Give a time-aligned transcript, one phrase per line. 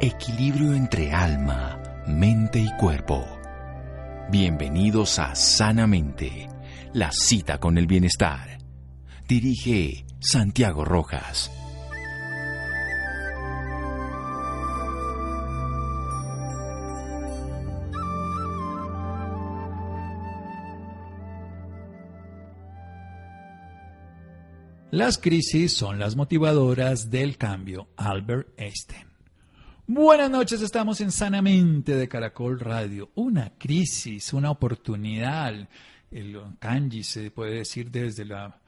[0.00, 3.24] Equilibrio entre alma, mente y cuerpo.
[4.28, 6.48] Bienvenidos a Sanamente,
[6.92, 8.58] la cita con el bienestar.
[9.28, 11.50] Dirige Santiago Rojas.
[24.90, 27.88] Las crisis son las motivadoras del cambio.
[27.96, 29.13] Albert Einstein.
[29.86, 33.10] Buenas noches, estamos en Sanamente de Caracol Radio.
[33.16, 35.68] Una crisis, una oportunidad.
[36.10, 38.62] El kanji se puede decir desde la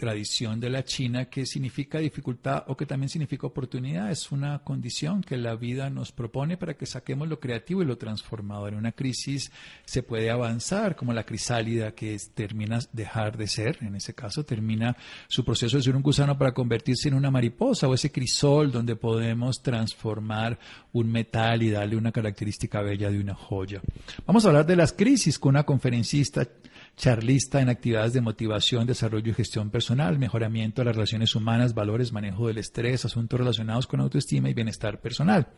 [0.00, 4.10] tradición de la China que significa dificultad o que también significa oportunidad.
[4.10, 7.98] Es una condición que la vida nos propone para que saquemos lo creativo y lo
[7.98, 8.72] transformador.
[8.72, 9.52] En una crisis
[9.84, 14.96] se puede avanzar, como la crisálida que termina dejar de ser, en ese caso termina
[15.28, 18.96] su proceso de ser un gusano para convertirse en una mariposa o ese crisol donde
[18.96, 20.58] podemos transformar
[20.94, 23.82] un metal y darle una característica bella de una joya.
[24.26, 26.48] Vamos a hablar de las crisis con una conferencista
[26.96, 32.12] charlista en actividades de motivación, desarrollo y gestión personal, mejoramiento de las relaciones humanas, valores,
[32.12, 35.48] manejo del estrés, asuntos relacionados con autoestima y bienestar personal.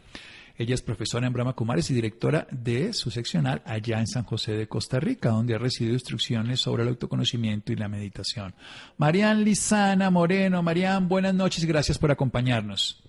[0.58, 4.52] Ella es profesora en Brahma Kumaris y directora de su seccional allá en San José
[4.52, 8.54] de Costa Rica, donde ha recibido instrucciones sobre el autoconocimiento y la meditación.
[8.98, 10.62] Marian Lizana Moreno.
[10.62, 13.02] Marian, buenas noches gracias por acompañarnos.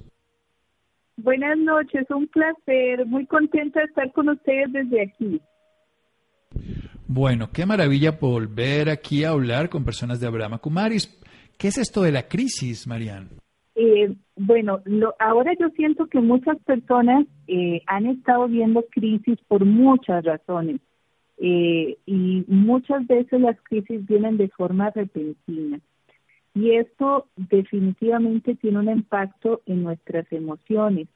[1.18, 5.42] Buenas noches, un placer, muy contenta de estar con ustedes desde aquí.
[7.08, 11.20] Bueno, qué maravilla volver aquí a hablar con personas de Abraham Kumaris.
[11.58, 13.30] ¿Qué es esto de la crisis, Marian?
[13.76, 14.82] Eh, bueno,
[15.20, 20.80] ahora yo siento que muchas personas eh, han estado viendo crisis por muchas razones
[21.38, 25.80] eh, y muchas veces las crisis vienen de forma repentina
[26.56, 31.08] y esto definitivamente tiene un impacto en nuestras emociones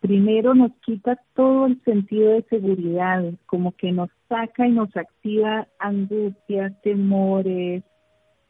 [0.00, 5.66] primero nos quita todo el sentido de seguridad, como que nos saca y nos activa
[5.78, 7.82] angustias, temores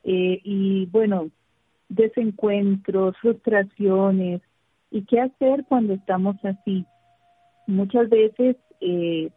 [0.05, 1.31] eh, y bueno,
[1.89, 4.41] desencuentros, frustraciones.
[4.91, 6.85] ¿Y qué hacer cuando estamos así?
[7.67, 9.31] Muchas veces eh,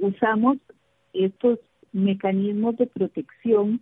[0.00, 0.58] usamos
[1.12, 1.58] estos
[1.92, 3.80] mecanismos de protección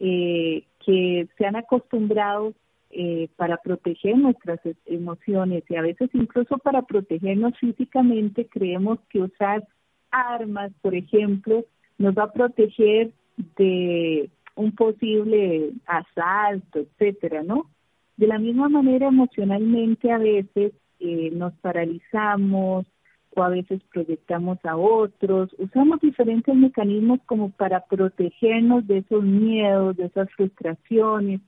[0.00, 2.52] eh, que se han acostumbrado
[2.96, 9.20] eh, para proteger nuestras e-, emociones y a veces incluso para protegernos físicamente creemos que
[9.20, 9.66] usar
[10.12, 11.64] armas, por ejemplo,
[11.98, 13.10] nos va a proteger
[13.56, 17.68] de un posible asalto, etcétera, ¿no?
[18.16, 22.86] De la misma manera, emocionalmente a veces eh, nos paralizamos
[23.34, 29.96] o a veces proyectamos a otros, usamos diferentes mecanismos como para protegernos de esos miedos,
[29.96, 31.40] de esas frustraciones,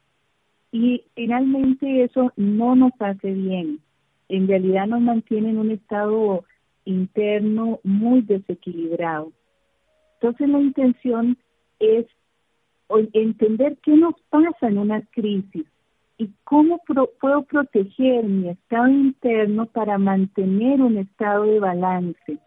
[0.77, 3.81] y finalmente eso no nos hace bien.
[4.29, 6.45] En realidad nos mantiene en un estado
[6.85, 9.33] interno muy desequilibrado.
[10.21, 11.39] Entonces la intención
[11.79, 12.05] es
[13.15, 15.65] entender qué nos pasa en una crisis
[16.19, 16.79] y cómo
[17.21, 22.39] puedo proteger mi estado interno para mantener un estado de balance.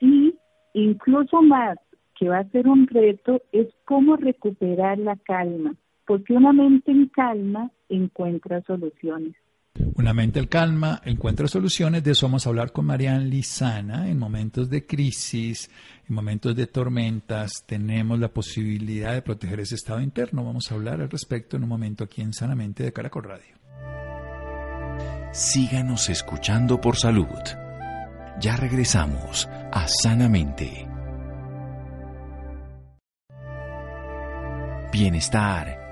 [0.00, 0.32] Y
[0.74, 1.76] incluso más,
[2.14, 5.74] que va a ser un reto, es cómo recuperar la calma
[6.08, 9.34] porque una mente en calma encuentra soluciones.
[9.94, 12.02] Una mente en calma encuentra soluciones.
[12.02, 14.08] De eso vamos a hablar con Marian Lizana.
[14.08, 15.70] En momentos de crisis,
[16.08, 20.46] en momentos de tormentas, tenemos la posibilidad de proteger ese estado interno.
[20.46, 23.54] Vamos a hablar al respecto en un momento aquí en Sanamente de Caracol Radio.
[25.32, 27.26] Síganos escuchando por salud.
[28.40, 30.88] Ya regresamos a Sanamente.
[34.90, 35.87] Bienestar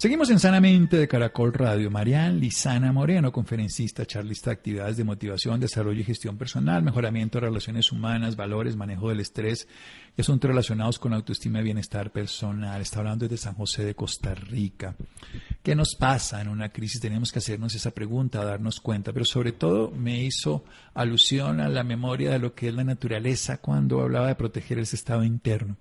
[0.00, 1.90] Seguimos en Sanamente de Caracol Radio.
[1.90, 7.46] Marian Lizana Moreno, conferencista, charlista de actividades de motivación, desarrollo y gestión personal, mejoramiento de
[7.46, 9.66] relaciones humanas, valores, manejo del estrés
[10.16, 12.80] y asuntos relacionados con autoestima y bienestar personal.
[12.80, 14.94] Está hablando desde San José de Costa Rica.
[15.64, 17.00] ¿Qué nos pasa en una crisis?
[17.00, 21.82] Tenemos que hacernos esa pregunta, darnos cuenta, pero sobre todo me hizo alusión a la
[21.82, 25.76] memoria de lo que es la naturaleza cuando hablaba de proteger ese estado interno.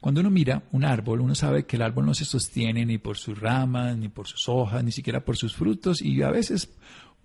[0.00, 3.16] Cuando uno mira un árbol, uno sabe que el árbol no se sostiene ni por
[3.16, 6.70] sus ramas, ni por sus hojas, ni siquiera por sus frutos, y a veces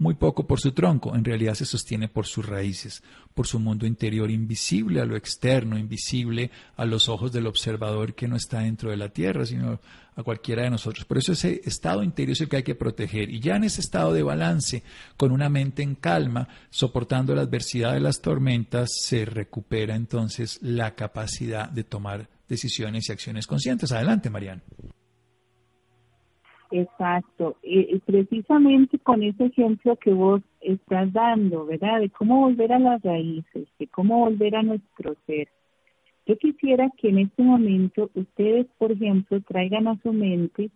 [0.01, 3.03] muy poco por su tronco, en realidad se sostiene por sus raíces,
[3.35, 8.27] por su mundo interior invisible a lo externo, invisible a los ojos del observador que
[8.27, 9.79] no está dentro de la tierra, sino
[10.15, 11.05] a cualquiera de nosotros.
[11.05, 13.29] Por eso ese estado interior es el que hay que proteger.
[13.29, 14.81] Y ya en ese estado de balance,
[15.17, 20.95] con una mente en calma, soportando la adversidad de las tormentas, se recupera entonces la
[20.95, 23.91] capacidad de tomar decisiones y acciones conscientes.
[23.93, 24.61] Adelante, Mariana.
[26.69, 31.99] Exacto, y, precisamente con ese ejemplo que vos estás dando, ¿verdad?
[31.99, 35.49] De cómo volver a las raíces, de cómo volver a nuestro ser.
[36.25, 40.69] Yo quisiera que en este momento ustedes, por ejemplo, traigan a su mente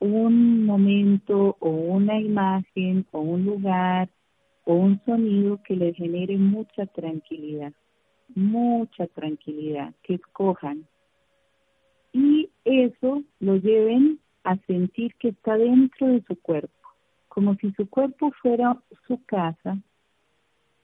[0.00, 4.10] un momento o una imagen o un lugar
[4.64, 7.72] o un sonido que les genere mucha tranquilidad,
[8.34, 10.86] mucha tranquilidad, que escojan.
[12.18, 16.88] Y eso lo lleven a sentir que está dentro de su cuerpo,
[17.28, 18.76] como si su cuerpo fuera
[19.06, 19.78] su casa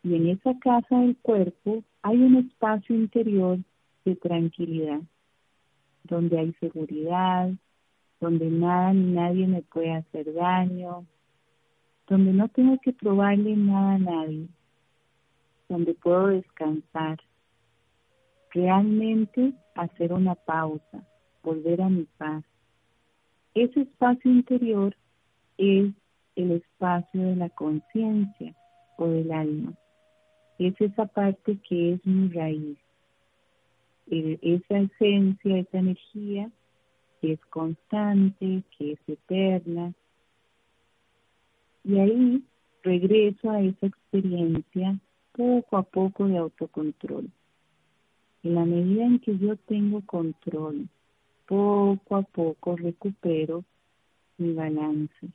[0.05, 3.59] y en esa casa del cuerpo hay un espacio interior
[4.05, 5.01] de tranquilidad,
[6.05, 7.51] donde hay seguridad,
[8.21, 11.07] donde nada ni nadie me puede hacer daño,
[12.07, 14.47] donde no tengo que probarle nada a nadie,
[15.71, 17.19] donde puedo descansar,
[18.51, 21.03] realmente hacer una pausa,
[21.45, 22.43] volver a mi paz.
[23.55, 24.97] Ese espacio interior
[25.59, 25.93] es
[26.35, 28.55] el espacio de la conciencia
[28.97, 29.75] o del alma.
[30.59, 32.79] Es esa parte que es mi raíz.
[34.07, 36.51] esa esencia, esa energía
[37.21, 39.93] que es constante, que es eterna.
[41.85, 42.45] Y ahí
[42.83, 44.99] regreso a esa experiencia
[45.33, 47.31] poco a poco de autocontrol.
[48.43, 50.89] En la medida en que yo tengo control
[51.47, 53.65] poco a poco recupero
[54.39, 55.29] mi balance.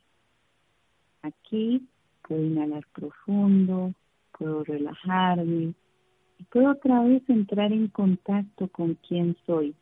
[1.22, 1.86] Aquí
[2.26, 3.92] puedo inhalar profundo,
[4.38, 5.74] puedo relajarme
[6.38, 9.74] y puedo otra vez entrar en contacto con quien soy.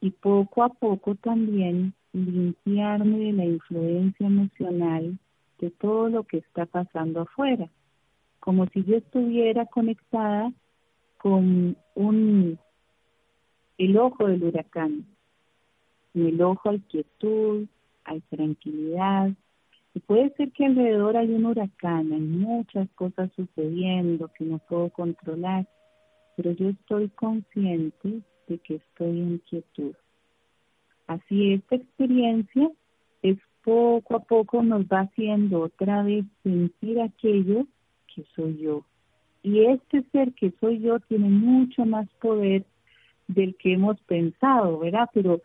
[0.00, 5.18] Y poco a poco también limpiarme de la influencia emocional
[5.58, 7.68] de todo lo que está pasando afuera,
[8.40, 10.52] como si yo estuviera conectada
[11.18, 12.58] con un
[13.76, 15.06] el ojo del huracán,
[16.14, 17.66] en el ojo hay quietud,
[18.04, 19.30] hay tranquilidad.
[19.94, 24.90] Y puede ser que alrededor hay un huracán, hay muchas cosas sucediendo que no puedo
[24.90, 25.66] controlar,
[26.36, 29.94] pero yo estoy consciente de que estoy en quietud.
[31.06, 32.70] Así esta experiencia
[33.22, 37.66] es poco a poco nos va haciendo otra vez sentir aquello
[38.14, 38.84] que soy yo.
[39.42, 42.64] Y este ser que soy yo tiene mucho más poder
[43.26, 45.08] del que hemos pensado, ¿verdad?
[45.12, 45.40] Pero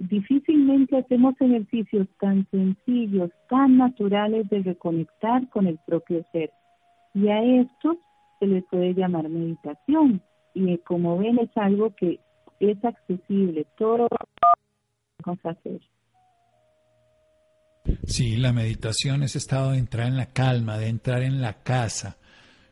[0.00, 6.50] difícilmente hacemos ejercicios tan sencillos, tan naturales de reconectar con el propio ser.
[7.14, 7.98] Y a esto
[8.38, 10.22] se le puede llamar meditación.
[10.54, 12.20] Y como ven es algo que
[12.60, 15.80] es accesible, todo podemos hacer.
[18.04, 22.18] Sí, la meditación es estado de entrar en la calma, de entrar en la casa,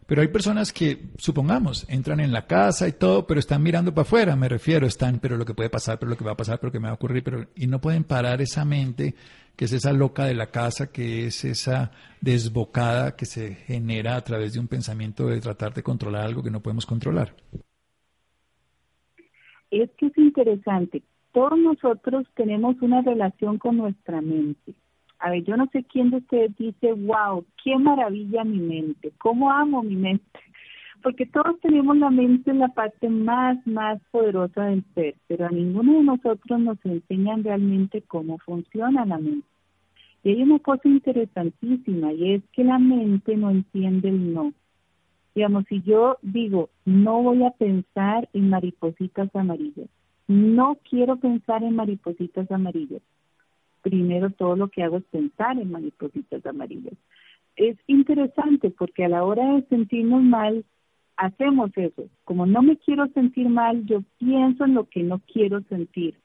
[0.07, 4.03] pero hay personas que, supongamos, entran en la casa y todo, pero están mirando para
[4.03, 6.59] afuera, me refiero, están, pero lo que puede pasar, pero lo que va a pasar,
[6.59, 9.15] pero lo que me va a ocurrir, pero y no pueden parar esa mente
[9.57, 14.21] que es esa loca de la casa, que es esa desbocada que se genera a
[14.21, 17.35] través de un pensamiento de tratar de controlar algo que no podemos controlar.
[19.71, 21.03] Es que es interesante.
[21.33, 24.75] Todos nosotros tenemos una relación con nuestra mente
[25.19, 29.51] a ver, yo no sé quién de ustedes dice, wow, qué maravilla mi mente, cómo
[29.51, 30.25] amo mi mente,
[31.03, 35.51] porque todos tenemos la mente en la parte más, más poderosa del ser, pero a
[35.51, 39.47] ninguno de nosotros nos enseñan realmente cómo funciona la mente.
[40.23, 44.53] Y hay una cosa interesantísima y es que la mente no entiende el no.
[45.37, 49.89] Digamos, si yo digo, no voy a pensar en maripositas amarillas,
[50.27, 53.03] no quiero pensar en maripositas amarillas,
[53.87, 56.95] primero todo lo que hago es pensar en maripositas amarillas.
[57.55, 60.65] Es interesante porque a la hora de sentirnos mal,
[61.17, 62.09] hacemos eso.
[62.25, 66.19] Como no me quiero sentir mal, yo pienso en lo que no quiero sentir.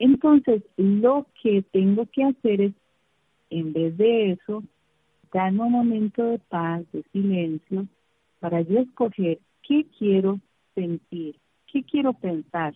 [0.00, 2.72] Entonces, lo que tengo que hacer es,
[3.50, 4.64] en vez de eso,
[5.32, 7.86] darme un momento de paz, de silencio,
[8.40, 10.40] para yo escoger qué quiero
[10.74, 11.36] sentir,
[11.72, 12.74] qué quiero pensar.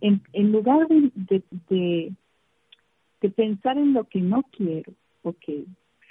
[0.00, 2.12] En, lugar de
[3.30, 5.44] pensar en lo que no quiero, ok,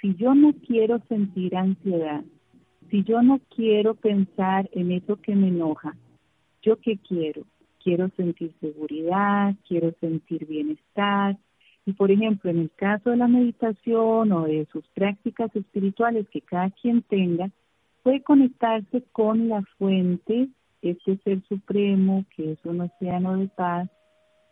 [0.00, 2.22] si yo no quiero sentir ansiedad,
[2.90, 5.96] si yo no quiero pensar en eso que me enoja,
[6.62, 7.42] ¿yo qué quiero?
[7.82, 11.36] Quiero sentir seguridad, quiero sentir bienestar,
[11.86, 16.40] Y por ejemplo, en el caso de la meditación o de sus prácticas espirituales que
[16.40, 17.50] cada quien tenga,
[18.02, 20.48] puede conectarse con la fuente,
[20.82, 23.88] ese ser supremo que es un océano de paz,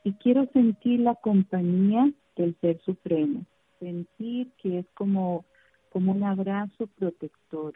[0.04, 3.44] y quiero sentir la compañía del ser supremo,
[3.78, 5.44] sentir que es como,
[5.90, 7.74] como un abrazo protector,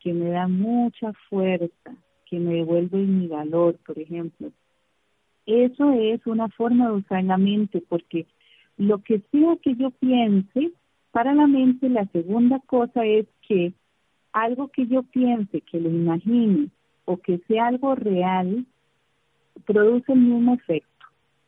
[0.00, 4.50] que me da mucha fuerza, que me devuelve mi valor, por ejemplo.
[5.46, 8.26] Eso es una forma de usar la mente, porque
[8.76, 10.72] lo que sea que yo piense,
[11.12, 13.72] para la mente la segunda cosa es que
[14.32, 16.68] algo que yo piense, que lo imagine
[17.06, 18.66] o que sea algo real,
[19.64, 20.95] produce el mismo efecto,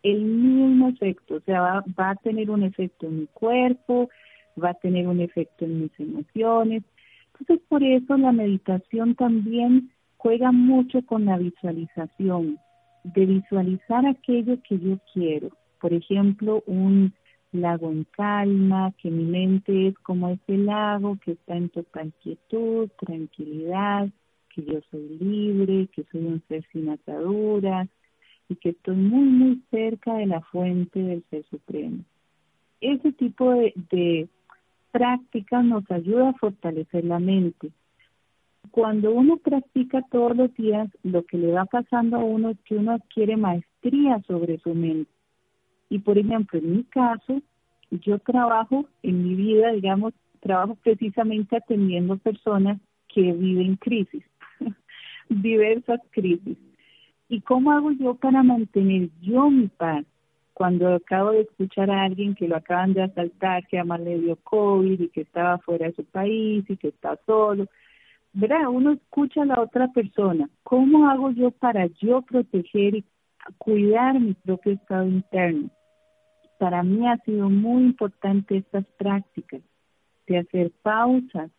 [0.03, 4.09] el mismo efecto, o sea, va, a tener un efecto en mi cuerpo,
[4.63, 6.83] va a tener un efecto en mis emociones.
[7.33, 12.59] Entonces, por eso la meditación también juega mucho con la visualización,
[13.05, 15.51] de visualizar aquello que yo quiero.
[15.81, 17.13] Por ejemplo, un
[17.53, 22.91] lago en calma, que mi mente es como ese lago que está en total quietud,
[22.99, 24.09] tranquilidad,
[24.55, 27.89] que yo soy libre, que soy un ser sin ataduras
[28.49, 31.99] y que estoy muy, muy cerca de la fuente del Ser Supremo.
[32.81, 34.29] Ese tipo de, de
[34.91, 37.71] prácticas nos ayuda a fortalecer la mente.
[38.71, 42.77] Cuando uno practica todos los días, lo que le va pasando a uno es que
[42.77, 45.11] uno adquiere maestría sobre su mente
[45.91, 47.41] y por ejemplo, en mi caso,
[47.91, 52.79] yo trabajo en mi vida, digamos, trabajo precisamente atendiendo personas
[53.09, 54.25] que viven crisis,
[55.29, 56.59] diversas crisis.
[57.29, 60.05] ¿Y cómo hago yo para mantener yo mi paz?
[60.55, 64.37] Cuando acabo de escuchar a alguien que lo acaban de asaltar, que además le dio
[64.37, 67.67] COVID y que estaba fuera de su país y que está solo,
[68.33, 68.69] ¿verdad?
[68.69, 70.49] Uno escucha a la otra persona.
[70.65, 73.05] ¿Cómo hago yo para yo proteger y
[73.59, 75.71] cuidar mi propio estado interno?
[76.59, 79.63] para mí ha sido muy importante estas prácticas
[80.27, 81.51] de hacer pausas,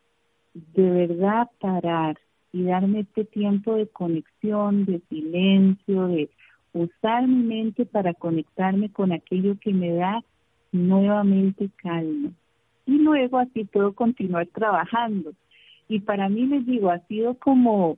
[0.54, 2.18] de verdad parar
[2.52, 6.30] y darme este tiempo de conexión, de silencio, de
[6.74, 10.24] usar mi mente para conectarme con aquello que me da
[10.72, 12.32] nuevamente calma.
[12.86, 15.34] Y luego así puedo continuar trabajando.
[15.88, 17.98] Y para mí les digo, ha sido como,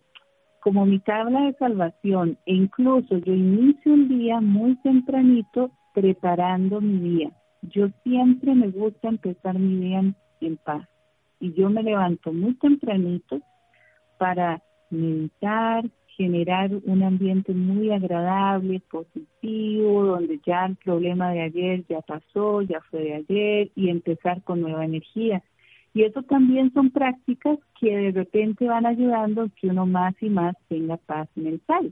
[0.61, 2.37] como mi tabla de salvación.
[2.45, 7.31] E incluso yo inicio un día muy tempranito preparando mi día.
[7.61, 9.99] Yo siempre me gusta empezar mi día
[10.41, 10.87] en, paz
[11.39, 13.39] y yo me levanto muy tempranito
[14.21, 14.61] para
[14.91, 15.83] meditar,
[16.15, 22.81] generar un ambiente muy agradable, positivo, donde ya el problema de ayer ya pasó, ya
[22.81, 25.41] fue de ayer y empezar con nueva energía.
[25.95, 30.29] Y eso también son prácticas que de repente van ayudando a que uno más y
[30.29, 31.91] más tenga paz mental.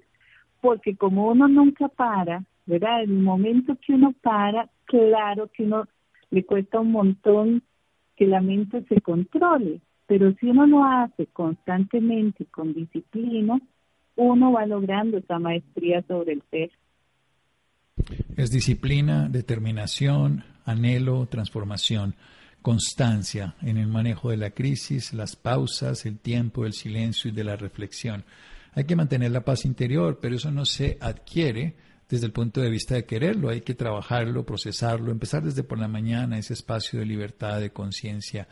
[0.62, 3.02] Porque como uno nunca para, ¿verdad?
[3.06, 5.88] En el momento que uno para, claro que uno
[6.30, 7.64] le cuesta un montón
[8.16, 13.62] que la mente se controle, pero si uno lo hace constantemente con disciplina,
[14.16, 16.72] uno va logrando esa maestría sobre el ser.
[18.36, 22.16] Es disciplina, determinación, anhelo, transformación,
[22.64, 27.44] constancia en el manejo de la crisis, las pausas, el tiempo, el silencio y de
[27.44, 28.26] la reflexión.
[28.74, 31.76] Hay que mantener la paz interior, pero eso no se adquiere
[32.10, 35.88] desde el punto de vista de quererlo, hay que trabajarlo, procesarlo, empezar desde por la
[35.88, 38.48] mañana ese espacio de libertad, de conciencia.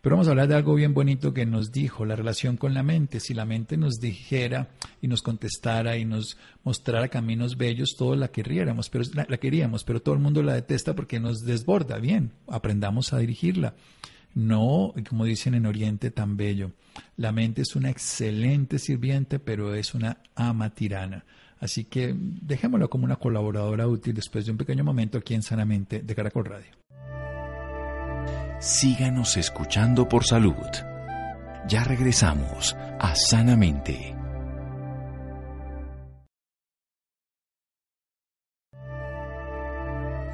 [0.00, 2.82] Pero vamos a hablar de algo bien bonito que nos dijo, la relación con la
[2.82, 3.20] mente.
[3.20, 4.70] Si la mente nos dijera
[5.02, 10.00] y nos contestara y nos mostrara caminos bellos, todos la querríamos, pero la, queríamos, pero
[10.00, 11.98] todo el mundo la detesta porque nos desborda.
[11.98, 13.74] Bien, aprendamos a dirigirla.
[14.34, 16.70] No, como dicen en Oriente, tan bello.
[17.16, 21.26] La mente es una excelente sirviente, pero es una ama tirana.
[21.58, 26.00] Así que dejémoslo como una colaboradora útil después de un pequeño momento aquí en Sanamente
[26.00, 26.79] de Caracol Radio.
[28.60, 30.54] Síganos escuchando por salud.
[31.66, 34.14] Ya regresamos a Sanamente.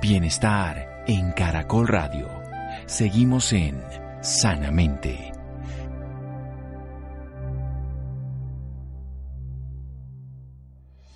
[0.03, 2.29] Bienestar en Caracol Radio.
[2.87, 3.81] Seguimos en
[4.23, 5.31] Sanamente.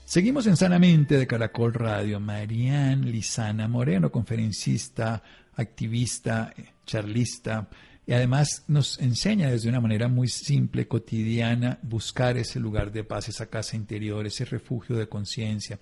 [0.04, 2.20] Seguimos en Sanamente de Caracol Radio.
[2.20, 5.24] Marianne Lizana Moreno, conferencista,
[5.56, 6.52] activista,
[6.90, 7.68] charlista,
[8.06, 13.28] y además nos enseña desde una manera muy simple, cotidiana, buscar ese lugar de paz,
[13.28, 15.78] esa casa interior, ese refugio de conciencia.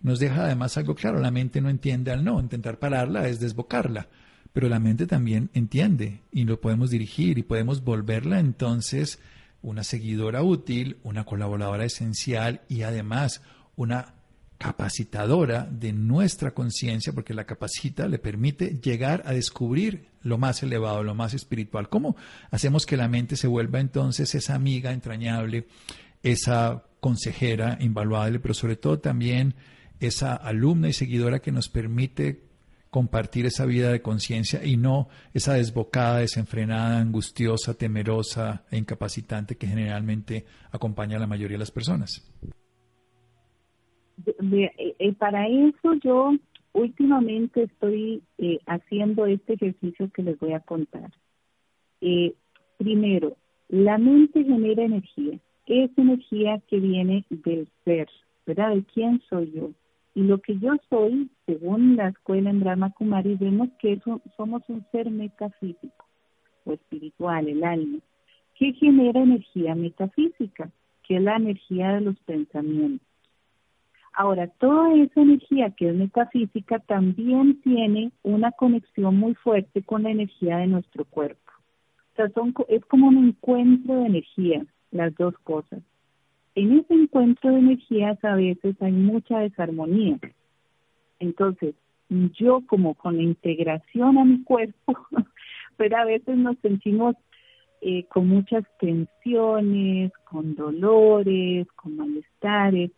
[0.00, 4.08] Nos deja además algo claro, la mente no entiende al no, intentar pararla es desbocarla,
[4.52, 9.18] pero la mente también entiende y lo podemos dirigir y podemos volverla entonces
[9.60, 13.42] una seguidora útil, una colaboradora esencial y además
[13.74, 14.13] una
[14.64, 21.02] capacitadora de nuestra conciencia, porque la capacita, le permite llegar a descubrir lo más elevado,
[21.02, 21.90] lo más espiritual.
[21.90, 22.16] ¿Cómo
[22.50, 25.66] hacemos que la mente se vuelva entonces esa amiga entrañable,
[26.22, 29.54] esa consejera invaluable, pero sobre todo también
[30.00, 32.44] esa alumna y seguidora que nos permite
[32.88, 39.66] compartir esa vida de conciencia y no esa desbocada, desenfrenada, angustiosa, temerosa e incapacitante que
[39.66, 42.22] generalmente acompaña a la mayoría de las personas.
[44.26, 46.32] Eh, eh, para eso yo
[46.72, 51.10] últimamente estoy eh, haciendo este ejercicio que les voy a contar.
[52.78, 53.36] primero,
[53.68, 55.38] la mente genera energía.
[55.66, 58.08] Es energía que viene del ser,
[58.46, 58.74] ¿verdad?
[58.74, 59.70] ¿De quién soy yo?
[60.14, 64.00] Y lo que yo soy, según la escuela en Brahma Kumari, vemos que
[64.36, 66.04] somos un ser metafísico
[66.64, 67.98] o espiritual, el alma,
[68.54, 70.70] que genera energía metafísica,
[71.02, 73.13] que es la energía de los pensamientos.
[74.16, 80.10] Ahora, toda esa energía que es metafísica también tiene una conexión muy fuerte con la
[80.10, 81.40] energía de nuestro cuerpo.
[82.12, 82.26] O sea,
[82.68, 85.80] es como un encuentro de energía, las dos cosas.
[86.54, 90.16] En ese encuentro de energías a veces hay mucha desarmonía.
[91.18, 91.74] Entonces,
[92.08, 94.96] yo como con la integración a mi cuerpo,
[95.76, 97.16] pero a veces nos sentimos
[97.80, 102.92] eh, con muchas tensiones, con dolores, con malestares.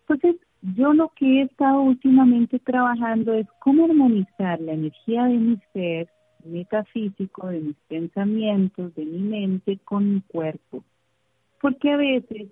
[0.00, 5.58] Entonces, yo lo que he estado últimamente trabajando es cómo armonizar la energía de mi
[5.72, 6.08] ser
[6.44, 10.82] metafísico, de mis pensamientos, de mi mente con mi cuerpo.
[11.60, 12.48] Porque a veces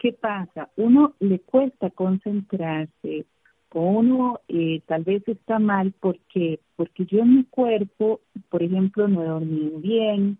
[0.00, 0.70] ¿qué pasa?
[0.76, 3.26] Uno le cuesta concentrarse
[3.72, 9.06] o uno eh, tal vez está mal porque porque yo en mi cuerpo, por ejemplo,
[9.06, 10.38] no he dormido bien,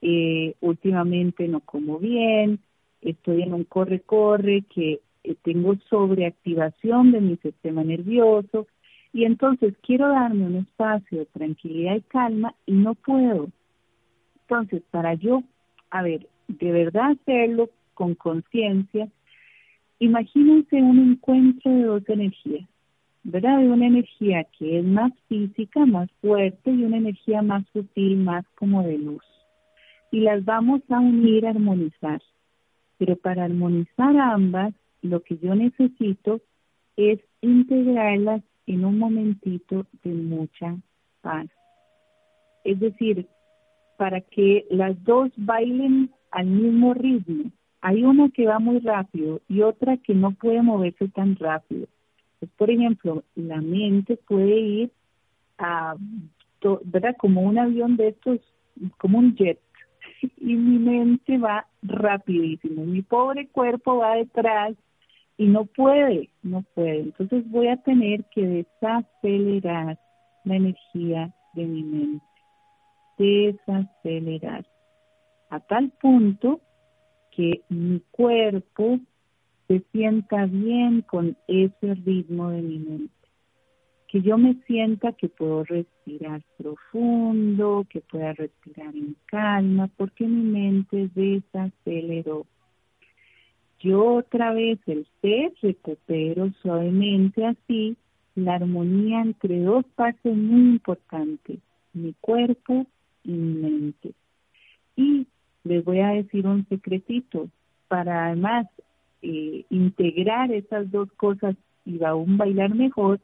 [0.00, 2.60] eh, últimamente no como bien,
[3.00, 8.66] estoy en un corre-corre que eh, tengo sobreactivación de mi sistema nervioso
[9.12, 13.48] y entonces quiero darme un espacio de tranquilidad y calma y no puedo.
[14.42, 15.42] Entonces, para yo,
[15.90, 19.08] a ver, de verdad hacerlo con conciencia,
[19.98, 22.68] imagínense un encuentro de dos energías,
[23.22, 23.60] ¿verdad?
[23.60, 28.44] De una energía que es más física, más fuerte y una energía más sutil, más
[28.56, 29.24] como de luz.
[30.10, 32.20] Y las vamos a unir, a armonizar.
[32.98, 34.74] Pero para armonizar ambas,
[35.04, 36.40] lo que yo necesito
[36.96, 40.76] es integrarlas en un momentito de mucha
[41.20, 41.46] paz.
[42.64, 43.26] Es decir,
[43.98, 47.50] para que las dos bailen al mismo ritmo,
[47.82, 51.86] hay una que va muy rápido y otra que no puede moverse tan rápido.
[52.40, 54.90] Pues, por ejemplo, la mente puede ir
[55.58, 55.96] a,
[56.84, 57.14] ¿verdad?
[57.18, 58.40] Como un avión de estos,
[58.96, 59.60] como un jet,
[60.38, 62.86] y mi mente va rapidísimo.
[62.86, 64.74] Mi pobre cuerpo va detrás
[65.36, 67.00] y no puede, no puede.
[67.00, 69.98] Entonces voy a tener que desacelerar
[70.44, 72.26] la energía de mi mente.
[73.18, 74.64] Desacelerar.
[75.50, 76.60] A tal punto
[77.30, 78.98] que mi cuerpo
[79.66, 83.14] se sienta bien con ese ritmo de mi mente.
[84.08, 90.42] Que yo me sienta que puedo respirar profundo, que pueda respirar en calma, porque mi
[90.42, 92.46] mente desaceleró.
[93.84, 97.98] Yo otra vez el ser recupero suavemente así
[98.34, 101.58] la armonía entre dos partes muy importantes,
[101.92, 102.86] mi cuerpo
[103.24, 104.14] y mi mente.
[104.96, 105.26] Y
[105.64, 107.50] les voy a decir un secretito
[107.86, 108.68] para además
[109.20, 113.20] eh, integrar esas dos cosas y aún bailar mejor,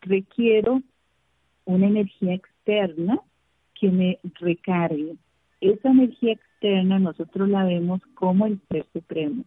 [0.00, 0.82] requiero
[1.64, 3.20] una energía externa
[3.78, 5.14] que me recargue.
[5.60, 9.44] Esa energía externa nosotros la vemos como el Ser Supremo,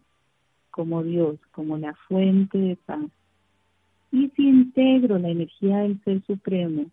[0.76, 3.10] como Dios, como la fuente de paz.
[4.12, 6.84] Y si integro la energía del Ser Supremo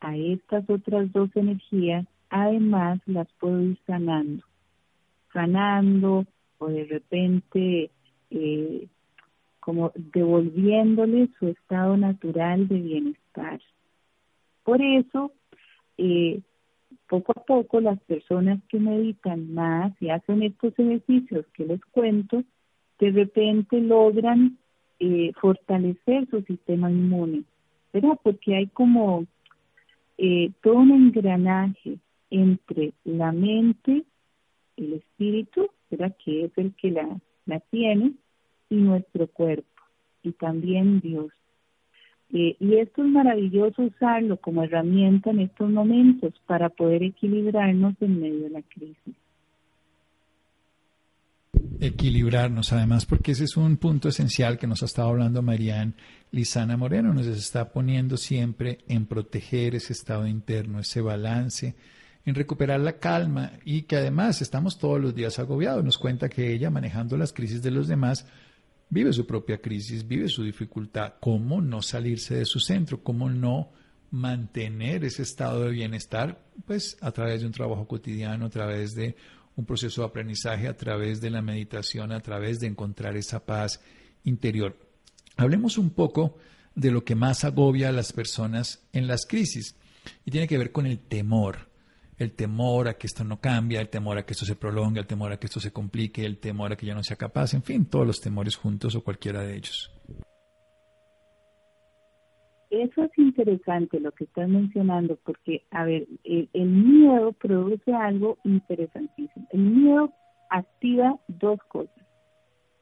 [0.00, 4.42] a estas otras dos energías, además las puedo ir sanando
[5.32, 6.24] sanando
[6.58, 7.90] o de repente
[8.30, 8.88] eh,
[9.60, 13.60] como devolviéndole su estado natural de bienestar.
[14.64, 15.32] Por eso,
[15.98, 16.40] eh,
[17.08, 22.42] poco a poco las personas que meditan más y hacen estos ejercicios que les cuento,
[22.98, 24.58] de repente logran
[24.98, 27.44] eh, fortalecer su sistema inmune,
[27.92, 28.18] ¿verdad?
[28.22, 29.26] Porque hay como
[30.62, 31.98] todo un engranaje
[32.30, 34.04] entre la mente
[34.78, 36.14] el espíritu, ¿verdad?
[36.24, 38.12] que es el que la, la tiene,
[38.70, 39.82] y nuestro cuerpo,
[40.22, 41.32] y también Dios.
[42.32, 48.20] Eh, y esto es maravilloso usarlo como herramienta en estos momentos para poder equilibrarnos en
[48.20, 49.14] medio de la crisis.
[51.80, 55.94] Equilibrarnos, además, porque ese es un punto esencial que nos ha estado hablando Marianne
[56.30, 61.74] Lizana Moreno, nos está poniendo siempre en proteger ese estado interno, ese balance,
[62.24, 65.84] en recuperar la calma y que además estamos todos los días agobiados.
[65.84, 68.26] Nos cuenta que ella, manejando las crisis de los demás,
[68.90, 71.14] vive su propia crisis, vive su dificultad.
[71.20, 73.02] ¿Cómo no salirse de su centro?
[73.02, 73.70] ¿Cómo no
[74.10, 76.44] mantener ese estado de bienestar?
[76.66, 79.16] Pues a través de un trabajo cotidiano, a través de
[79.58, 83.80] un proceso de aprendizaje, a través de la meditación, a través de encontrar esa paz
[84.22, 84.78] interior.
[85.36, 86.38] Hablemos un poco
[86.76, 89.74] de lo que más agobia a las personas en las crisis
[90.24, 91.68] y tiene que ver con el temor
[92.18, 95.06] el temor a que esto no cambie, el temor a que esto se prolongue, el
[95.06, 97.62] temor a que esto se complique, el temor a que ya no sea capaz, en
[97.62, 99.92] fin, todos los temores juntos o cualquiera de ellos.
[102.70, 108.36] Eso es interesante lo que estás mencionando, porque, a ver, el, el miedo produce algo
[108.44, 109.46] interesantísimo.
[109.50, 110.12] El miedo
[110.50, 112.04] activa dos cosas.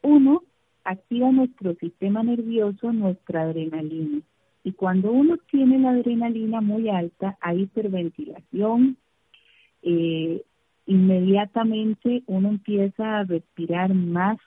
[0.03, 0.43] Uno,
[0.85, 4.23] activa nuestro sistema nervioso, nuestra adrenalina.
[4.65, 8.97] Y cuando uno tiene la adrenalina muy alta, hay hiperventilación,
[9.83, 10.43] eh,
[10.87, 14.39] inmediatamente uno empieza a respirar más,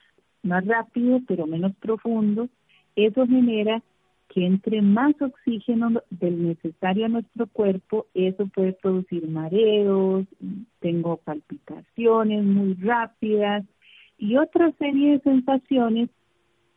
[0.43, 2.49] más rápido, pero menos profundo.
[2.97, 3.81] Eso genera
[4.29, 10.25] que entre más oxígeno del necesario a nuestro cuerpo, eso puede producir mareos,
[10.79, 13.65] tengo palpitaciones muy rápidas
[14.17, 16.09] y otra serie de sensaciones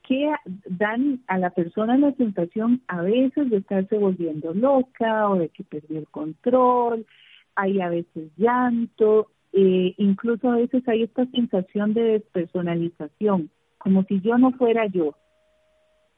[0.02, 0.32] que
[0.68, 5.62] dan a la persona la sensación a veces de estarse volviendo loca o de que
[5.62, 7.06] perdió el control,
[7.54, 14.20] hay a veces llanto, eh, incluso a veces hay esta sensación de despersonalización, como si
[14.20, 15.14] yo no fuera yo.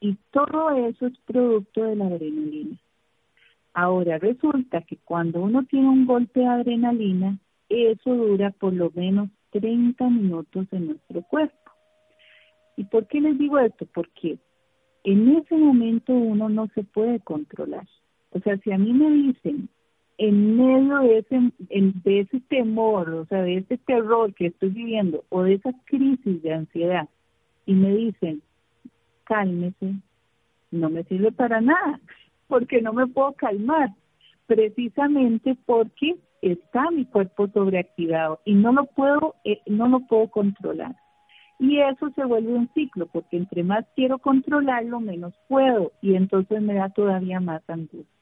[0.04, 2.76] Y todo eso es producto de la adrenalina.
[3.72, 7.38] Ahora resulta que cuando uno tiene un golpe de adrenalina,
[7.70, 11.70] eso dura por lo menos 30 minutos en nuestro cuerpo.
[12.76, 13.86] ¿Y por qué les digo esto?
[13.94, 14.36] Porque
[15.04, 17.88] en ese momento uno no se puede controlar.
[18.32, 19.70] O sea, si a mí me dicen,
[20.18, 21.52] en medio de ese,
[22.04, 26.42] de ese temor, o sea, de ese terror que estoy viviendo o de esa crisis
[26.42, 27.08] de ansiedad
[27.64, 28.42] y me dicen,
[29.24, 29.94] cálmese,
[30.70, 32.00] no me sirve para nada,
[32.48, 33.90] porque no me puedo calmar,
[34.46, 40.94] precisamente porque está mi cuerpo sobreactivado y no lo puedo, eh, no lo puedo controlar.
[41.58, 46.60] Y eso se vuelve un ciclo, porque entre más quiero controlarlo, menos puedo, y entonces
[46.60, 48.14] me da todavía más angustia.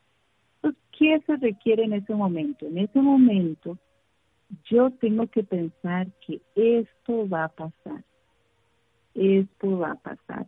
[1.03, 2.67] ¿qué se requiere en ese momento?
[2.67, 3.77] En ese momento
[4.67, 8.05] yo tengo que pensar que esto va a pasar,
[9.15, 10.47] esto va a pasar.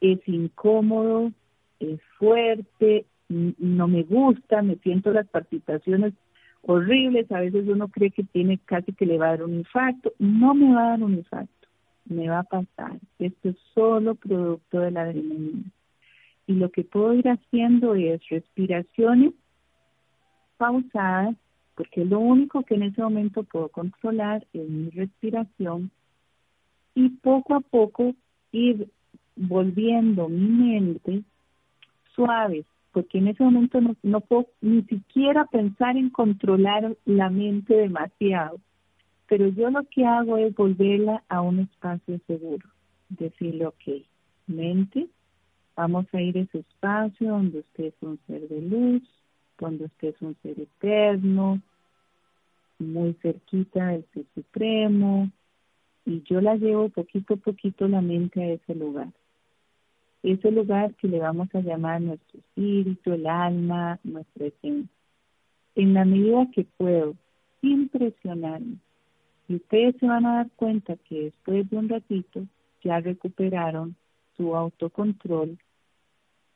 [0.00, 1.32] Es incómodo,
[1.80, 6.14] es fuerte, no me gusta, me siento las palpitaciones
[6.62, 10.12] horribles, a veces uno cree que tiene casi que le va a dar un infarto,
[10.18, 11.68] no me va a dar un infarto,
[12.04, 12.98] me va a pasar.
[13.18, 15.64] Esto es solo producto de la adrenalina.
[16.46, 19.34] Y lo que puedo ir haciendo es respiraciones
[20.56, 21.36] pausadas,
[21.74, 25.90] porque lo único que en ese momento puedo controlar es mi respiración
[26.94, 28.14] y poco a poco
[28.50, 28.88] ir
[29.38, 31.22] volviendo mi mente
[32.14, 37.74] suave, porque en ese momento no, no puedo ni siquiera pensar en controlar la mente
[37.74, 38.58] demasiado,
[39.28, 42.66] pero yo lo que hago es volverla a un espacio seguro,
[43.08, 44.02] decirle, ok,
[44.46, 45.06] mente,
[45.76, 49.02] vamos a ir a ese espacio donde usted es un ser de luz,
[49.58, 51.60] cuando usted es un ser eterno,
[52.78, 55.30] muy cerquita del Ser Supremo,
[56.06, 59.08] y yo la llevo poquito a poquito la mente a ese lugar.
[60.30, 64.94] Ese lugar que le vamos a llamar nuestro espíritu, el alma, nuestra esencia.
[65.74, 67.14] En la medida que puedo,
[67.62, 68.76] sin presionarme,
[69.48, 72.42] y ustedes se van a dar cuenta que después de un ratito
[72.84, 73.96] ya recuperaron
[74.36, 75.56] su autocontrol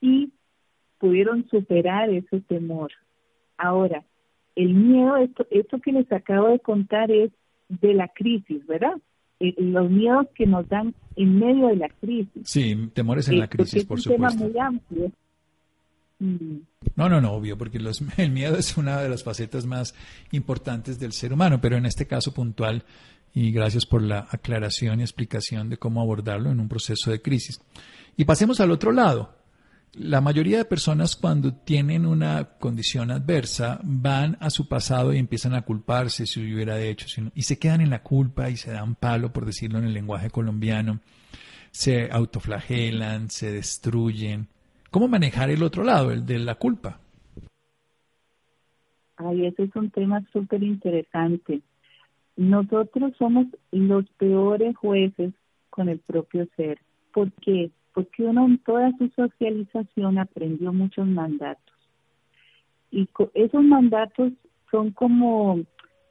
[0.03, 0.31] y
[0.99, 2.93] pudieron superar ese temor.
[3.57, 4.05] Ahora,
[4.55, 7.31] el miedo, esto, esto que les acabo de contar es
[7.71, 8.99] de la crisis, ¿verdad?
[9.43, 12.43] Eh, los miedos que nos dan en medio de la crisis.
[12.45, 14.27] Sí, temores en la crisis, por supuesto.
[14.27, 15.13] Es un tema muy amplio.
[16.21, 16.59] Mm.
[16.95, 19.97] No, no, no, obvio, porque los, el miedo es una de las facetas más
[20.31, 22.85] importantes del ser humano, pero en este caso puntual,
[23.35, 27.61] y gracias por la aclaración y explicación de cómo abordarlo en un proceso de crisis.
[28.17, 29.35] Y pasemos al otro lado,
[29.95, 35.55] la mayoría de personas cuando tienen una condición adversa van a su pasado y empiezan
[35.55, 39.33] a culparse si hubiera hecho, y se quedan en la culpa y se dan palo,
[39.33, 41.01] por decirlo en el lenguaje colombiano,
[41.71, 44.49] se autoflagelan, se destruyen.
[44.91, 46.99] ¿Cómo manejar el otro lado, el de la culpa?
[49.17, 51.61] Ay, ese es un tema súper interesante.
[52.37, 55.33] Nosotros somos los peores jueces
[55.69, 56.79] con el propio ser.
[57.13, 57.71] ¿Por qué?
[57.95, 61.75] Porque uno en toda su socialización aprendió muchos mandatos.
[62.91, 64.33] Y esos mandatos
[64.71, 65.61] son como,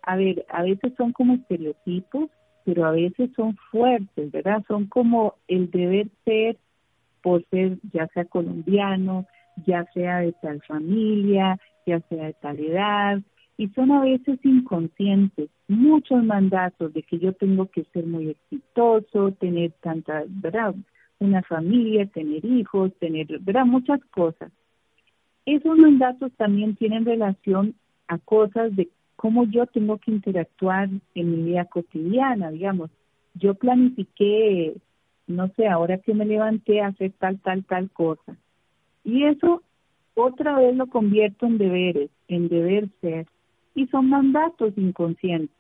[0.04, 2.30] a ver, a veces son como estereotipos,
[2.63, 4.63] pero a veces son fuertes, ¿verdad?
[4.67, 6.58] Son como el deber ser
[7.22, 9.26] por ser ya sea colombiano,
[9.65, 13.22] ya sea de tal familia, ya sea de tal edad,
[13.58, 19.32] y son a veces inconscientes, muchos mandatos de que yo tengo que ser muy exitoso,
[19.34, 20.74] tener tanta, ¿verdad?
[21.21, 23.65] Una familia, tener hijos, tener, ¿verdad?
[23.65, 24.51] Muchas cosas.
[25.45, 27.75] Esos mandatos también tienen relación
[28.07, 32.89] a cosas de cómo yo tengo que interactuar en mi vida cotidiana, digamos.
[33.36, 34.75] Yo planifiqué,
[35.27, 38.36] no sé, ahora que me levanté hacer tal, tal, tal cosa.
[39.03, 39.62] Y eso
[40.15, 43.27] otra vez lo convierto en deberes, en deber ser
[43.75, 45.55] y son mandatos inconscientes.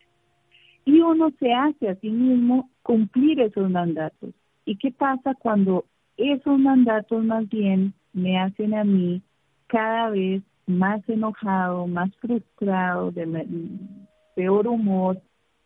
[0.85, 4.31] Y uno se hace a sí mismo cumplir esos mandatos.
[4.71, 5.83] ¿Y qué pasa cuando
[6.15, 9.21] esos mandatos más bien me hacen a mí
[9.67, 13.27] cada vez más enojado, más frustrado, de
[14.33, 15.21] peor humor,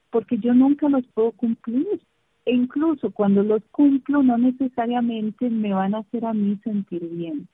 [0.10, 2.02] porque yo nunca los puedo cumplir.
[2.48, 7.48] E incluso cuando los cumplo no necesariamente me van a hacer a mí sentir bien.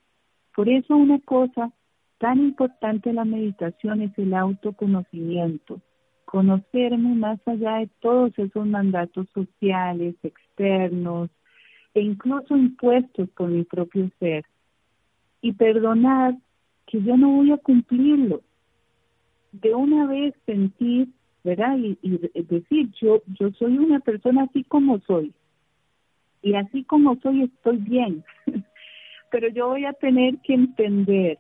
[0.55, 1.69] Por eso una cosa
[2.17, 5.81] tan importante la meditación es el autoconocimiento,
[6.23, 11.29] conocerme más allá de todos esos mandatos sociales, externos
[11.93, 14.45] e incluso impuestos por mi propio ser
[15.41, 16.35] y perdonar
[16.85, 18.41] que yo no voy a cumplirlo.
[19.51, 21.09] De una vez sentir,
[21.43, 21.77] ¿verdad?
[21.77, 25.33] Y, y decir, yo, yo soy una persona así como soy.
[26.41, 28.23] Y así como soy estoy bien.
[29.31, 31.37] Pero yo voy a tener que entender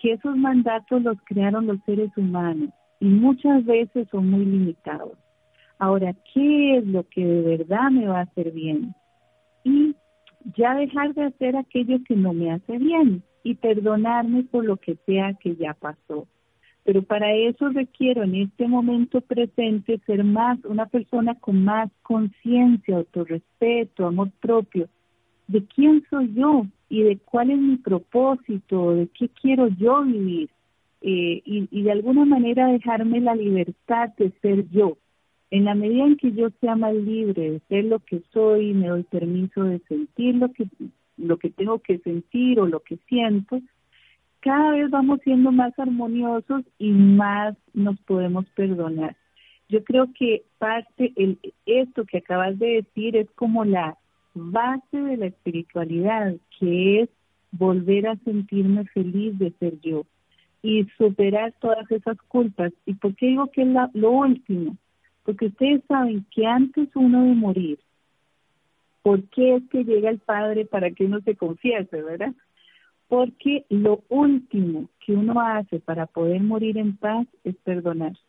[0.00, 5.18] que esos mandatos los crearon los seres humanos y muchas veces son muy limitados.
[5.78, 8.94] Ahora, ¿qué es lo que de verdad me va a hacer bien?
[9.64, 9.94] Y
[10.56, 14.96] ya dejar de hacer aquello que no me hace bien y perdonarme por lo que
[15.06, 16.26] sea que ya pasó.
[16.84, 22.96] Pero para eso requiero en este momento presente ser más una persona con más conciencia,
[22.96, 24.88] autorrespeto, amor propio.
[25.46, 26.64] ¿De quién soy yo?
[26.90, 30.50] y de cuál es mi propósito, de qué quiero yo vivir
[31.00, 34.98] eh, y, de alguna manera dejarme la libertad de ser yo.
[35.50, 38.88] En la medida en que yo sea más libre de ser lo que soy, me
[38.88, 40.66] doy permiso de sentir lo que,
[41.16, 43.60] lo que tengo que sentir o lo que siento,
[44.40, 49.16] cada vez vamos siendo más armoniosos y más nos podemos perdonar.
[49.68, 53.96] Yo creo que parte, el, esto que acabas de decir es como la,
[54.34, 57.08] base de la espiritualidad, que es
[57.52, 60.04] volver a sentirme feliz de ser yo
[60.62, 62.72] y superar todas esas culpas.
[62.86, 64.76] ¿Y por qué digo que es lo último?
[65.30, 67.78] Porque ustedes saben que antes uno de morir,
[69.00, 72.34] ¿por qué es que llega el Padre para que uno se confiese, verdad?
[73.06, 78.20] Porque lo último que uno hace para poder morir en paz es perdonarse.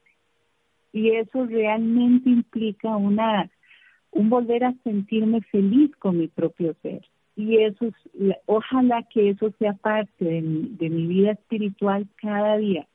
[0.94, 3.50] Y eso realmente implica una
[4.12, 7.02] un volver a sentirme feliz con mi propio ser.
[7.36, 12.58] Y eso, es, ojalá que eso sea parte de mi, de mi vida espiritual cada
[12.58, 12.86] día,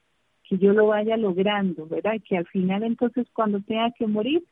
[0.48, 2.14] que yo lo vaya logrando, ¿verdad?
[2.26, 4.44] Que al final entonces cuando tenga que morir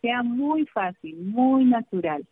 [0.00, 2.24] sea muy fácil, muy natural.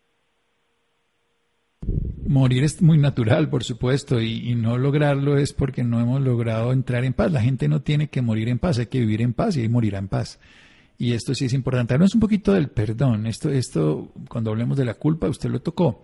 [2.26, 7.04] Morir es muy natural, por supuesto, y, no lograrlo es porque no hemos logrado entrar
[7.04, 7.30] en paz.
[7.30, 9.98] La gente no tiene que morir en paz, hay que vivir en paz y morirá
[9.98, 10.40] en paz.
[10.96, 11.92] Y esto sí es importante.
[11.92, 13.26] Hablamos un poquito del perdón.
[13.26, 16.00] Esto, esto, cuando hablemos de la culpa, usted lo tocó.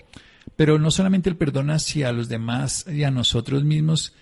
[0.57, 4.15] Pero no solamente el perdón hacia los demás y a nosotros mismos,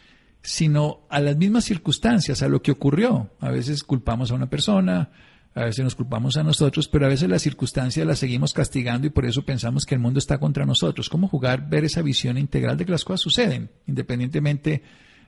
[0.42, 3.30] sino a las mismas circunstancias, a lo que ocurrió.
[3.40, 5.10] A veces culpamos a una persona,
[5.54, 9.10] a veces nos culpamos a nosotros, pero a veces las circunstancias las seguimos castigando y
[9.10, 11.08] por eso pensamos que el mundo está contra nosotros.
[11.08, 14.82] ¿Cómo jugar, ver esa visión integral de que las cosas suceden, independientemente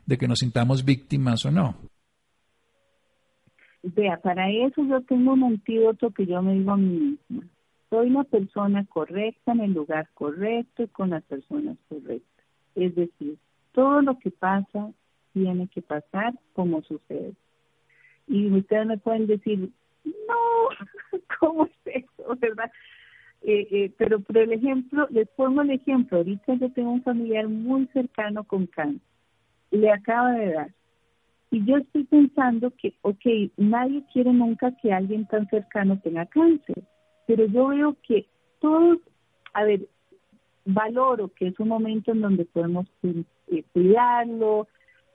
[0.06, 1.76] de que nos sintamos víctimas o no?
[3.82, 7.48] Vea, para eso yo tengo un antídoto que yo me digo a mí misma.
[7.88, 12.44] Soy la persona correcta en el lugar correcto y con las personas correctas.
[12.76, 13.36] Es decir,
[13.72, 14.92] todo lo que pasa
[15.32, 17.32] tiene que pasar como sucede.
[18.26, 19.70] Y ustedes me pueden decir,
[20.04, 22.36] no, ¿cómo es eso?
[22.38, 22.70] ¿Verdad?
[23.42, 26.18] Eh, eh, pero por el ejemplo, les pongo el ejemplo.
[26.18, 29.00] Ahorita yo tengo un familiar muy cercano con cáncer.
[29.70, 30.70] Le acaba de dar
[31.50, 36.82] y yo estoy pensando que, ok, nadie quiere nunca que alguien tan cercano tenga cáncer,
[37.26, 38.26] pero yo veo que
[38.60, 38.98] todos,
[39.52, 39.88] a ver,
[40.64, 44.68] valoro que es un momento en donde podemos eh, cuidarlo,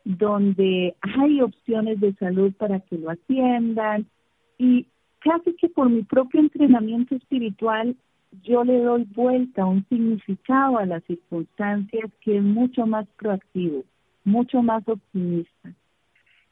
[0.06, 4.06] donde hay opciones de salud para que lo atiendan
[4.58, 4.86] y
[5.20, 7.96] casi que por mi propio entrenamiento espiritual
[8.44, 13.84] yo le doy vuelta, un significado a las circunstancias que es mucho más proactivo,
[14.24, 15.74] mucho más optimista.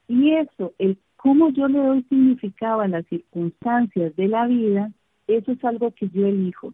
[0.07, 4.91] Y eso, el cómo yo le doy significado a las circunstancias de la vida,
[5.27, 6.73] eso es algo que yo elijo.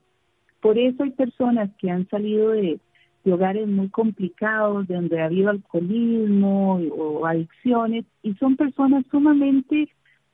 [0.61, 2.79] Por eso hay personas que han salido de,
[3.25, 9.89] hogares muy complicados, de donde ha habido alcoholismo o adicciones, y son personas sumamente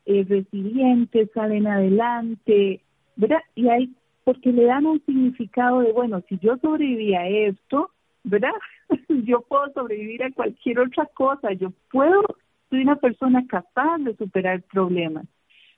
[0.06, 2.82] eh, resilientes, salen adelante,
[3.16, 3.40] ¿verdad?
[3.56, 3.94] Y hay,
[4.24, 7.90] porque le dan un significado de, bueno, si yo sobreviví a esto,
[8.24, 8.54] ¿verdad?
[9.26, 12.22] yo puedo sobrevivir a cualquier otra cosa, yo puedo,
[12.70, 15.26] soy una persona capaz de superar problemas.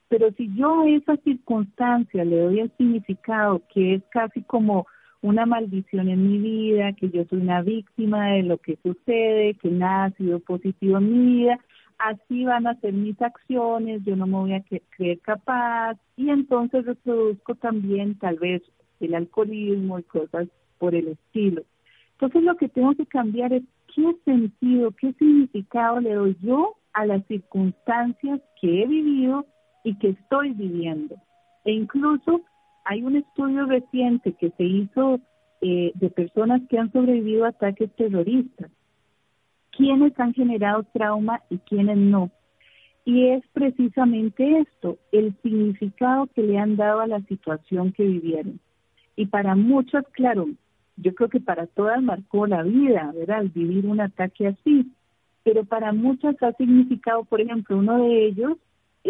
[0.09, 4.87] Pero si yo a esa circunstancia le doy el significado que es casi como
[5.21, 9.69] una maldición en mi vida, que yo soy una víctima de lo que sucede, que
[9.69, 11.59] nada ha sido positivo en mi vida,
[11.97, 14.63] así van a ser mis acciones, yo no me voy a
[14.95, 18.61] creer capaz y entonces reproduzco también tal vez
[18.99, 21.63] el alcoholismo y cosas por el estilo.
[22.13, 27.05] Entonces lo que tengo que cambiar es qué sentido, qué significado le doy yo a
[27.05, 29.45] las circunstancias que he vivido
[29.83, 31.15] y que estoy viviendo.
[31.63, 32.41] E incluso
[32.89, 35.19] hay un estudio reciente que se hizo
[35.61, 38.69] eh, de personas que han sobrevivido a ataques terroristas
[39.77, 42.31] quiénes han generado trauma y quiénes no.
[43.05, 48.59] Y es precisamente esto, el significado que le han dado a la situación que vivieron.
[49.15, 50.47] Y para muchos, claro,
[50.97, 53.45] yo creo que para todas marcó la vida, ¿verdad?
[53.53, 54.91] Vivir un ataque así.
[55.43, 58.57] Pero para muchas ha significado, por ejemplo, uno de ellos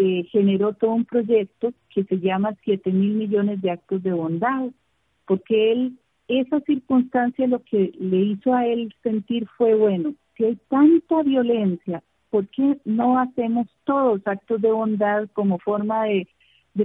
[0.00, 4.68] eh, generó todo un proyecto que se llama 7 mil millones de actos de bondad,
[5.26, 10.56] porque él, esa circunstancia lo que le hizo a él sentir fue, bueno, si hay
[10.68, 16.28] tanta violencia, ¿por qué no hacemos todos actos de bondad como forma de,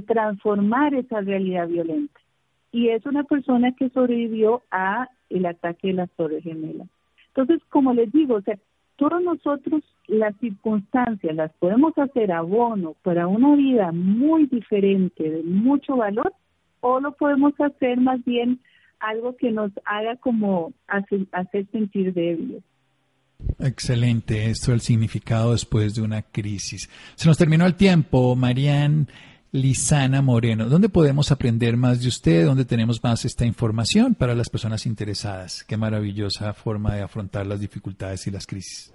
[0.07, 2.19] transformar esa realidad violenta?
[2.71, 6.87] Y es una persona que sobrevivió a el ataque de las Torres Gemelas.
[7.27, 8.57] Entonces, como les digo, o sea,
[8.95, 15.97] todos nosotros las circunstancias las podemos hacer abono para una vida muy diferente, de mucho
[15.97, 16.33] valor,
[16.81, 18.59] o lo podemos hacer más bien
[18.99, 22.63] algo que nos haga como hacer, sentir débiles.
[23.59, 26.89] Excelente, esto el significado después de una crisis.
[27.15, 29.07] Se nos terminó el tiempo, Marian
[29.53, 30.67] Lizana Moreno.
[30.67, 32.43] ¿Dónde podemos aprender más de usted?
[32.43, 35.63] ¿Dónde tenemos más esta información para las personas interesadas?
[35.63, 38.91] Qué maravillosa forma de afrontar las dificultades y las crisis.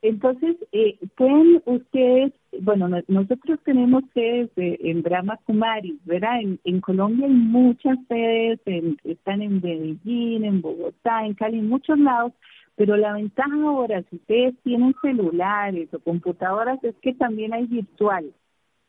[0.00, 6.40] Entonces, eh, pueden ustedes, bueno, nosotros tenemos sedes en Brahma Kumaris, ¿verdad?
[6.64, 8.60] En, Colombia hay muchas sedes,
[9.04, 12.32] están en Medellín, en Bogotá, en Cali, en muchos lados,
[12.74, 18.32] pero la ventaja ahora, si ustedes tienen celulares o computadoras, es que también hay virtual.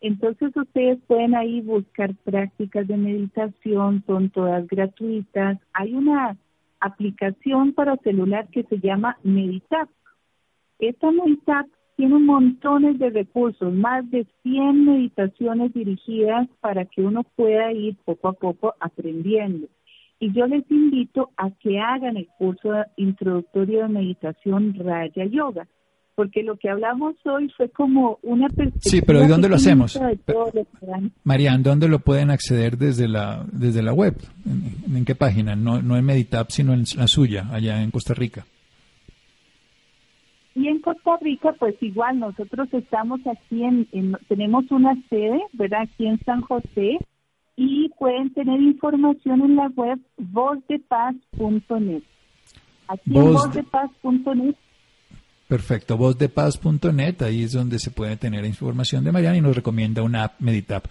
[0.02, 5.58] Entonces ustedes pueden ahí buscar prácticas de meditación, son todas gratuitas.
[5.74, 6.38] Hay una
[6.80, 9.90] aplicación para celular que se llama Meditap.
[10.80, 17.72] Esta Meditap tiene montones de recursos, más de 100 meditaciones dirigidas para que uno pueda
[17.72, 19.68] ir poco a poco aprendiendo.
[20.20, 25.68] Y yo les invito a que hagan el curso introductorio de meditación Raya Yoga,
[26.16, 28.92] porque lo que hablamos hoy fue como una perspectiva.
[28.92, 30.00] Sí, pero ¿y dónde lo hacemos?
[31.24, 34.16] Marian, ¿dónde lo pueden acceder desde la desde la web?
[34.46, 35.56] ¿En, qué página?
[35.56, 38.46] No, no en Meditap, sino en la suya, allá en Costa Rica.
[40.56, 45.82] Y en Costa Rica, pues igual, nosotros estamos aquí en tenemos una sede, ¿verdad?
[45.82, 46.98] Aquí en San José,
[47.58, 52.04] y pueden tener información en la web vozdepaz.net.
[52.88, 54.56] Aquí en vozdepaz.net.
[55.48, 60.24] Perfecto, vozdepaz.net, ahí es donde se puede tener información de Marian y nos recomienda una
[60.24, 60.86] app Meditap.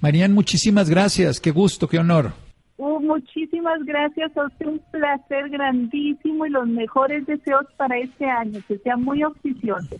[0.00, 2.32] Marian, muchísimas gracias, qué gusto, qué honor.
[2.78, 8.60] Uh, muchísimas gracias a usted, un placer grandísimo y los mejores deseos para este año,
[8.66, 9.96] que sea muy auspicioso.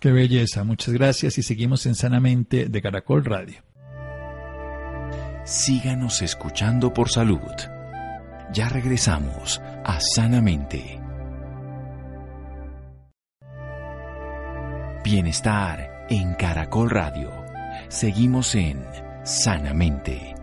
[0.00, 3.68] Qué belleza, muchas gracias y seguimos en Sanamente de Caracol Radio
[5.48, 7.40] síganos escuchando por salud.
[8.52, 11.00] Ya regresamos a Sanamente.
[15.10, 17.30] Bienestar en Caracol Radio.
[17.88, 18.84] Seguimos en
[19.24, 20.34] Sanamente.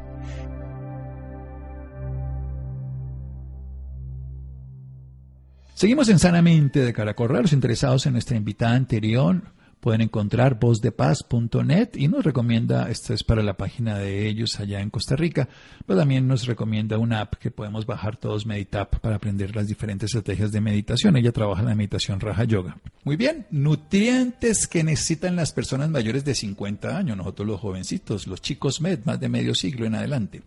[5.75, 7.43] Seguimos en Sanamente de Caracol Radio.
[7.43, 9.43] Los interesados en nuestra invitada anterior
[9.85, 14.89] pueden encontrar vozdepaz.net y nos recomienda, esto es para la página de ellos allá en
[14.89, 15.47] Costa Rica,
[15.85, 20.07] pero también nos recomienda una app que podemos bajar todos Meditap para aprender las diferentes
[20.07, 21.17] estrategias de meditación.
[21.17, 22.79] Ella trabaja en la meditación Raja Yoga.
[23.03, 28.41] Muy bien, nutrientes que necesitan las personas mayores de 50 años, nosotros los jovencitos, los
[28.41, 30.41] chicos med, más de medio siglo en adelante.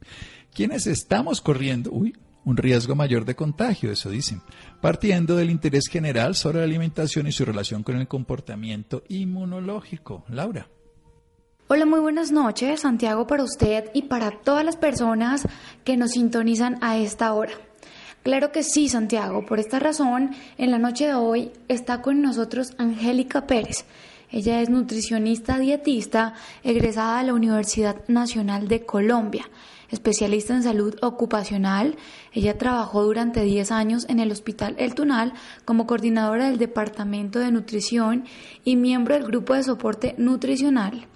[0.53, 2.13] Quienes estamos corriendo, uy,
[2.49, 4.41] un riesgo mayor de contagio, eso dicen,
[4.81, 10.25] partiendo del interés general sobre la alimentación y su relación con el comportamiento inmunológico.
[10.31, 10.67] Laura.
[11.69, 15.47] Hola, muy buenas noches, Santiago, para usted y para todas las personas
[15.85, 17.53] que nos sintonizan a esta hora.
[18.23, 19.45] Claro que sí, Santiago.
[19.45, 23.85] Por esta razón, en la noche de hoy está con nosotros Angélica Pérez.
[24.31, 26.33] Ella es nutricionista dietista
[26.63, 29.45] egresada de la Universidad Nacional de Colombia
[29.91, 31.97] especialista en salud ocupacional.
[32.33, 35.33] Ella trabajó durante 10 años en el Hospital El Tunal
[35.65, 38.25] como coordinadora del Departamento de Nutrición
[38.65, 41.07] y miembro del Grupo de Soporte Nutricional.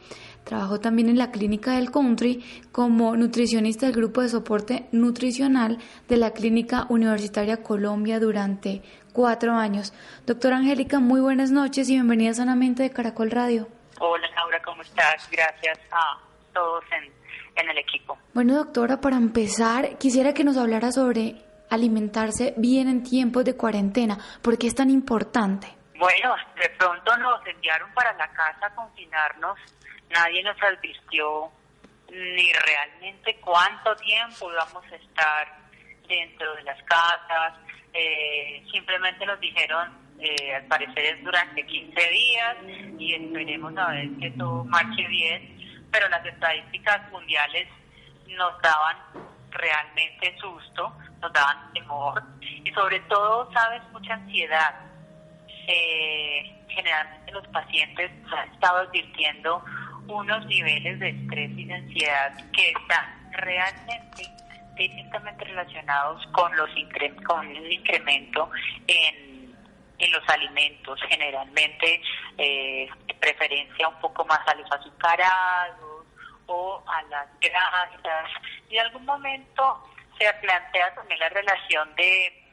[0.45, 6.17] Trabajó también en la Clínica del Country como nutricionista del Grupo de Soporte Nutricional de
[6.17, 9.93] la Clínica Universitaria Colombia durante cuatro años.
[10.27, 13.69] Doctora Angélica, muy buenas noches y bienvenida sanamente de Caracol Radio.
[14.01, 15.29] Hola Laura, ¿cómo estás?
[15.31, 16.19] Gracias a
[16.53, 17.22] todos en
[17.57, 18.19] en el equipo.
[18.35, 21.37] Bueno, doctora, para empezar, quisiera que nos hablara sobre
[21.71, 24.19] alimentarse bien en tiempos de cuarentena.
[24.43, 25.69] ¿Por qué es tan importante?
[25.99, 29.59] Bueno, de pronto nos enviaron para la casa a confinarnos.
[30.11, 31.51] Nadie nos advirtió
[32.11, 35.63] ni realmente cuánto tiempo íbamos a estar
[36.07, 37.55] dentro de las casas.
[37.95, 42.57] Eh, simplemente nos dijeron, eh, al parecer es durante 15 días
[42.99, 45.59] y esperemos a ver que todo marche bien
[45.93, 47.69] pero las estadísticas mundiales
[48.27, 48.97] nos daban
[49.51, 54.75] realmente susto, nos daban temor y sobre todo, sabes, mucha ansiedad.
[55.69, 59.63] Eh, generalmente los pacientes han estado advirtiendo
[60.09, 64.25] unos niveles de estrés y de ansiedad que están realmente
[64.75, 66.71] directamente relacionados con los
[67.27, 68.51] con el incremento
[68.87, 69.32] en,
[70.03, 72.03] en los alimentos, generalmente
[72.37, 72.89] eh,
[73.21, 76.07] preferencia un poco más a los azucarados
[76.47, 78.31] o a las grasas.
[78.69, 79.89] Y en algún momento
[80.19, 82.45] se plantea también la relación de,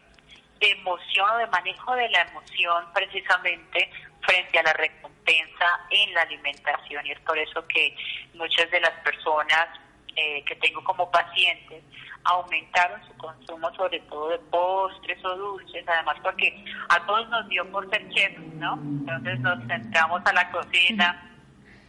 [0.60, 3.90] de emoción o de manejo de la emoción precisamente
[4.22, 7.06] frente a la recompensa en la alimentación.
[7.08, 7.96] Y es por eso que
[8.36, 9.70] muchas de las personas
[10.16, 11.84] eh, que tengo como pacientes
[12.24, 17.70] aumentaron su consumo sobre todo de postres o dulces, además porque a todos nos dio
[17.72, 18.74] por ser chefs, ¿no?
[18.74, 21.32] Entonces nos centramos a la cocina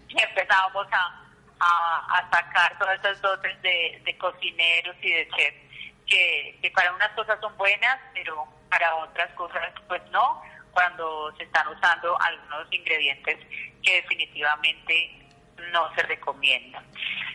[0.09, 1.25] y empezamos a,
[1.61, 5.59] a, sacar todas esas dotes de, de cocineros y de chefs
[6.07, 10.43] que, que para unas cosas son buenas, pero para otras cosas pues no,
[10.73, 13.39] cuando se están usando algunos ingredientes
[13.83, 15.20] que definitivamente
[15.73, 16.85] no se recomiendan.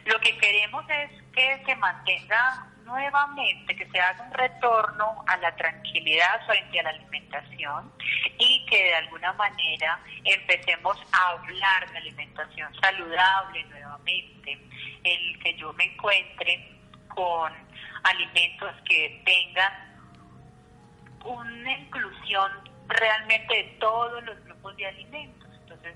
[0.06, 5.56] Lo que queremos es que se mantenga nuevamente, que se haga un retorno a la
[5.56, 7.92] tranquilidad frente a la alimentación
[8.38, 14.60] y que de alguna manera empecemos a hablar de alimentación saludable nuevamente,
[15.04, 16.72] el que yo me encuentre
[17.10, 17.52] con
[18.04, 19.74] alimentos que tengan
[21.24, 22.52] una inclusión
[22.88, 25.50] realmente de todos los grupos de alimentos.
[25.62, 25.96] Entonces,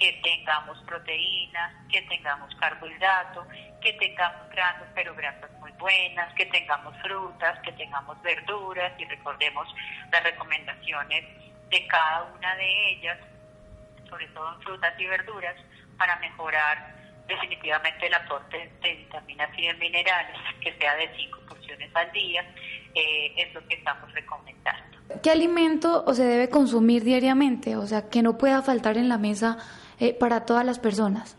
[0.00, 3.46] que tengamos proteínas, que tengamos carbohidratos,
[3.82, 9.68] que tengamos grasas, pero grasas muy buenas, que tengamos frutas, que tengamos verduras y recordemos
[10.10, 11.24] las recomendaciones
[11.68, 13.18] de cada una de ellas,
[14.08, 15.56] sobre todo en frutas y verduras,
[15.98, 16.94] para mejorar
[17.28, 22.42] definitivamente el aporte de vitaminas y de minerales, que sea de 5 porciones al día,
[22.94, 24.98] eh, es lo que estamos recomendando.
[25.22, 27.76] ¿Qué alimento o se debe consumir diariamente?
[27.76, 29.58] O sea, que no pueda faltar en la mesa
[30.00, 31.36] eh, para todas las personas?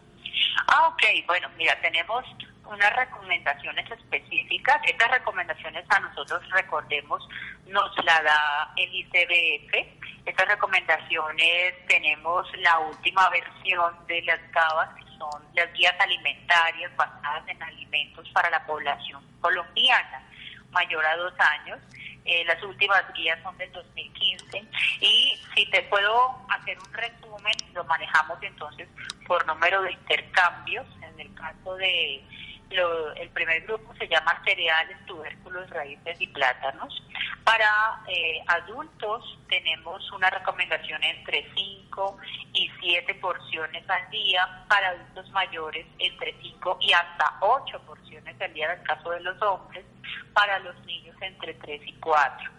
[0.68, 1.04] Ah, ok.
[1.28, 2.24] Bueno, mira, tenemos
[2.66, 4.78] unas recomendaciones específicas.
[4.88, 7.28] Estas recomendaciones a nosotros, recordemos,
[7.68, 10.26] nos la da el ICBF.
[10.26, 17.48] Estas recomendaciones tenemos la última versión de las GABAS, que son las guías alimentarias basadas
[17.48, 20.31] en alimentos para la población colombiana
[20.72, 21.80] mayor a dos años.
[22.24, 24.64] Eh, las últimas guías son del 2015
[25.00, 28.88] y si te puedo hacer un resumen, lo manejamos entonces
[29.28, 30.86] por número de intercambios.
[31.02, 32.24] En el caso de
[32.72, 37.04] el primer grupo se llama cereales, tubérculos, raíces y plátanos.
[37.44, 42.18] Para eh, adultos tenemos una recomendación entre 5
[42.54, 48.54] y 7 porciones al día, para adultos mayores entre 5 y hasta 8 porciones al
[48.54, 49.86] día en el caso de los hombres,
[50.34, 52.52] para los niños entre 3 y 4.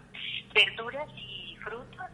[0.53, 2.11] Verduras y frutas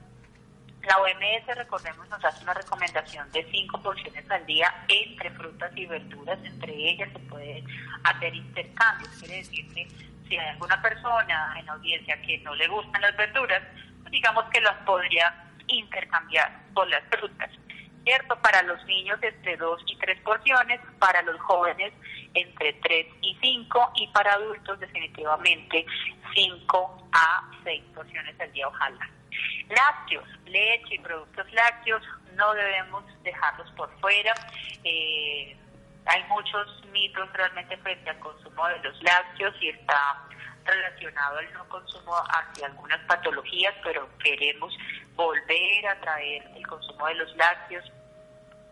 [0.87, 5.85] La OMS, recordemos, nos hace una recomendación de cinco porciones al día entre frutas y
[5.85, 6.39] verduras.
[6.43, 7.65] Entre ellas se pueden
[8.03, 9.09] hacer intercambios.
[9.19, 9.87] Quiere decir que
[10.27, 13.61] si hay alguna persona en la audiencia que no le gustan las verduras,
[14.01, 15.33] pues digamos que las podría
[15.67, 17.49] intercambiar por las frutas.
[18.09, 18.35] ¿Cierto?
[18.41, 21.93] Para los niños entre dos y tres porciones, para los jóvenes
[22.33, 25.85] entre tres y cinco y para adultos definitivamente
[26.33, 29.07] cinco a seis porciones al día, ojalá.
[29.69, 32.01] Lácteos, leche y productos lácteos
[32.33, 34.33] no debemos dejarlos por fuera.
[34.83, 35.55] Eh,
[36.07, 40.25] hay muchos mitos realmente frente al consumo de los lácteos y está
[40.65, 44.75] relacionado al no consumo hacia algunas patologías, pero queremos
[45.13, 47.85] volver a traer el consumo de los lácteos.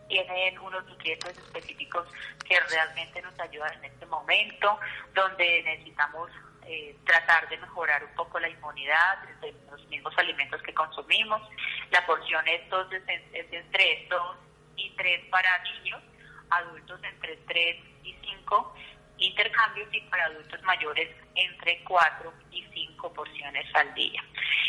[0.08, 2.08] Tienen unos nutrientes específicos
[2.48, 4.80] que realmente nos ayudan en este momento,
[5.14, 6.32] donde necesitamos
[6.66, 11.42] eh, tratar de mejorar un poco la inmunidad de los mismos alimentos que consumimos.
[11.92, 14.38] La porción es, dos, es entre 2
[14.76, 16.02] y 3 para niños,
[16.50, 18.76] adultos entre 3 y 5
[19.18, 24.24] intercambios y para adultos mayores entre 4 y 5 porciones al día.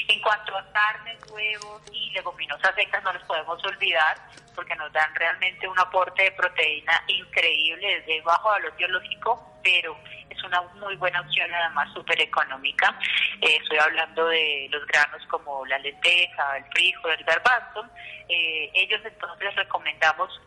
[0.09, 4.17] En cuanto a carnes, huevos y leguminosas secas, no les podemos olvidar
[4.55, 9.97] porque nos dan realmente un aporte de proteína increíble, desde bajo valor biológico, pero
[10.31, 12.99] es una muy buena opción, además súper económica.
[13.41, 17.87] Eh, estoy hablando de los granos como la lenteja, el frijol, el garbanzo.
[18.29, 20.41] Eh, ellos entonces recomendamos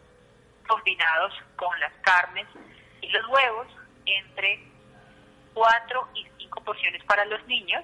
[0.68, 2.48] combinados con las carnes
[3.02, 3.68] y los huevos
[4.06, 4.60] entre
[5.54, 7.84] 4 y 5 porciones para los niños,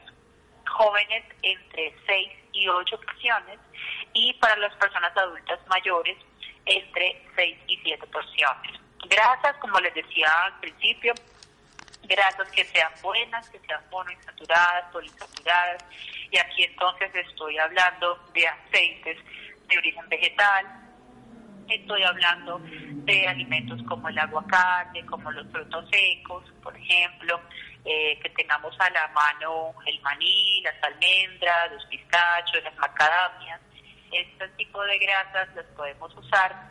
[0.68, 3.60] jóvenes entre 6 y 8 porciones
[4.14, 6.18] y para las personas adultas mayores
[6.66, 8.80] entre 6 y 7 porciones.
[9.06, 11.14] Grasas, como les decía al principio,
[12.04, 15.84] grasas que sean buenas, que sean monoinsaturadas, poliinsaturadas,
[16.32, 19.18] y aquí entonces estoy hablando de aceites
[19.68, 20.87] de origen vegetal,
[21.76, 27.40] estoy hablando de alimentos como el aguacate, como los frutos secos, por ejemplo,
[27.86, 33.62] eh, que tengamos a la mano el maní, las almendras, los pistachos, las macadamias.
[34.12, 36.68] Este tipo de grasas las podemos usar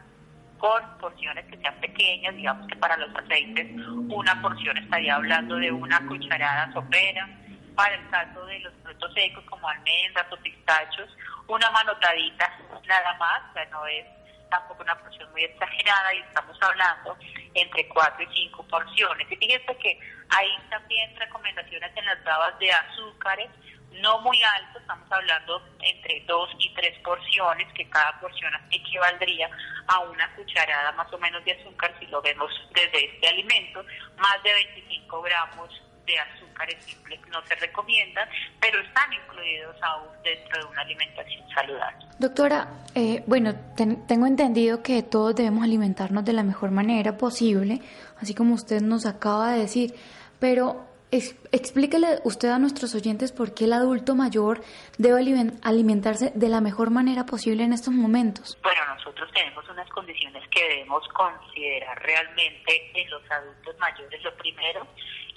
[0.59, 3.67] con porciones que sean pequeñas, digamos que para los aceites
[4.09, 7.29] una porción estaría hablando de una cucharada sopera,
[7.75, 11.11] para el caso de los frutos secos como almendras o pistachos,
[11.47, 12.51] una manotadita
[12.87, 14.07] nada más, o sea, no es
[14.51, 17.17] tampoco una porción muy exagerada y estamos hablando
[17.55, 19.31] entre 4 y 5 porciones.
[19.31, 19.99] Y fíjense que
[20.31, 23.51] hay también recomendaciones en las babas de azúcares,
[23.93, 29.51] no muy altos, estamos hablando entre 2 y 3 porciones, que cada porción equivaldría
[29.89, 33.85] a una cucharada más o menos de azúcar si lo vemos desde este alimento,
[34.19, 38.29] más de 25 gramos de azúcares simples no se recomiendan,
[38.61, 42.07] pero están incluidos aún dentro de una alimentación saludable.
[42.19, 47.81] Doctora, eh, bueno, tengo entendido que todos debemos alimentarnos de la mejor manera posible,
[48.21, 49.95] así como usted nos acaba de decir,
[50.41, 54.63] pero explíquele usted a nuestros oyentes por qué el adulto mayor
[54.99, 58.59] debe alimentarse de la mejor manera posible en estos momentos.
[58.63, 64.23] Bueno, nosotros tenemos unas condiciones que debemos considerar realmente en los adultos mayores.
[64.23, 64.87] Lo primero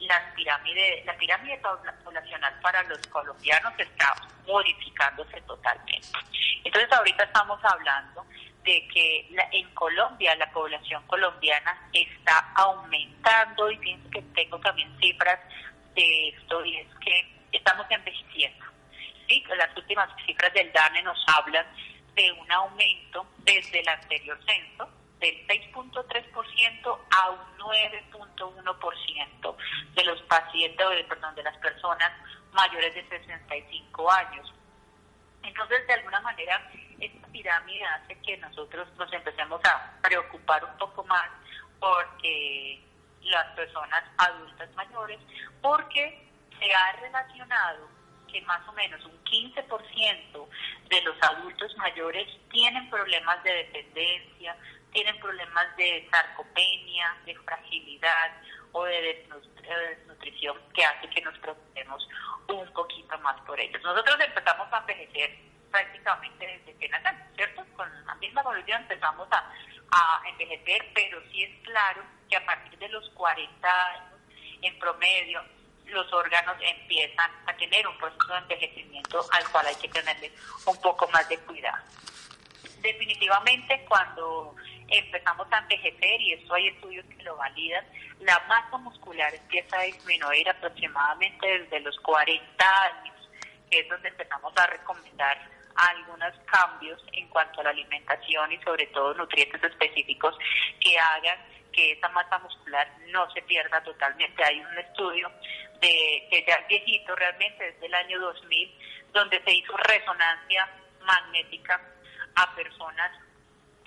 [0.07, 1.57] la pirámide, la pirámide
[2.03, 4.15] poblacional para los colombianos está
[4.47, 6.07] modificándose totalmente.
[6.63, 8.25] Entonces ahorita estamos hablando
[8.63, 15.39] de que en Colombia la población colombiana está aumentando y pienso que tengo también cifras
[15.95, 18.65] de esto y es que estamos envejeciendo.
[19.27, 19.43] ¿sí?
[19.57, 21.65] Las últimas cifras del DANE nos hablan
[22.15, 29.55] de un aumento desde el anterior censo del 6.3% a un 9.1%
[29.95, 32.11] de los pacientes, perdón, de las personas
[32.53, 34.53] mayores de 65 años.
[35.43, 41.03] Entonces, de alguna manera, esta pirámide hace que nosotros nos empecemos a preocupar un poco
[41.05, 41.29] más
[41.79, 42.81] porque
[43.21, 45.19] las personas adultas mayores,
[45.61, 46.27] porque
[46.59, 47.87] se ha relacionado
[48.27, 50.49] que más o menos un 15%
[50.89, 54.55] de los adultos mayores tienen problemas de dependencia,
[54.91, 58.31] tienen problemas de sarcopenia, de fragilidad
[58.71, 59.25] o de
[59.67, 62.07] desnutrición que hace que nos preocupemos
[62.47, 63.81] un poquito más por ellos.
[63.83, 65.37] Nosotros empezamos a envejecer
[65.71, 67.63] prácticamente desde que nacemos, ¿cierto?
[67.75, 69.51] Con la misma evolución empezamos a,
[69.91, 74.19] a envejecer, pero sí es claro que a partir de los 40 años,
[74.61, 75.41] en promedio,
[75.85, 80.31] los órganos empiezan a tener un proceso de envejecimiento al cual hay que tenerle
[80.65, 81.83] un poco más de cuidado.
[82.81, 84.55] Definitivamente cuando
[84.97, 87.85] empezamos a envejecer, y eso hay estudios que lo validan,
[88.19, 93.15] la masa muscular empieza a disminuir aproximadamente desde los 40 años,
[93.69, 95.37] que es donde empezamos a recomendar
[95.75, 100.35] algunos cambios en cuanto a la alimentación y sobre todo nutrientes específicos
[100.79, 101.39] que hagan
[101.71, 104.43] que esa masa muscular no se pierda totalmente.
[104.43, 105.31] Hay un estudio
[105.79, 108.77] de que ya viejito realmente, desde el año 2000,
[109.13, 110.69] donde se hizo resonancia
[111.05, 111.81] magnética
[112.35, 113.11] a personas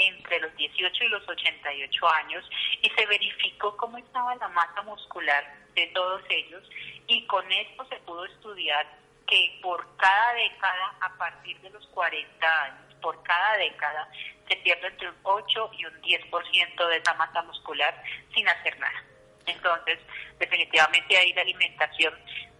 [0.08, 2.48] entre los 18 y los 88 años
[2.80, 5.44] y se verificó cómo estaba la masa muscular
[5.74, 6.62] de todos ellos
[7.06, 8.86] y con esto se pudo estudiar
[9.26, 14.08] que por cada década, a partir de los 40 años, por cada década,
[14.48, 18.02] se pierde entre un 8 y un 10% de esa masa muscular
[18.34, 19.04] sin hacer nada.
[19.46, 19.98] Entonces,
[20.38, 22.14] definitivamente ahí la alimentación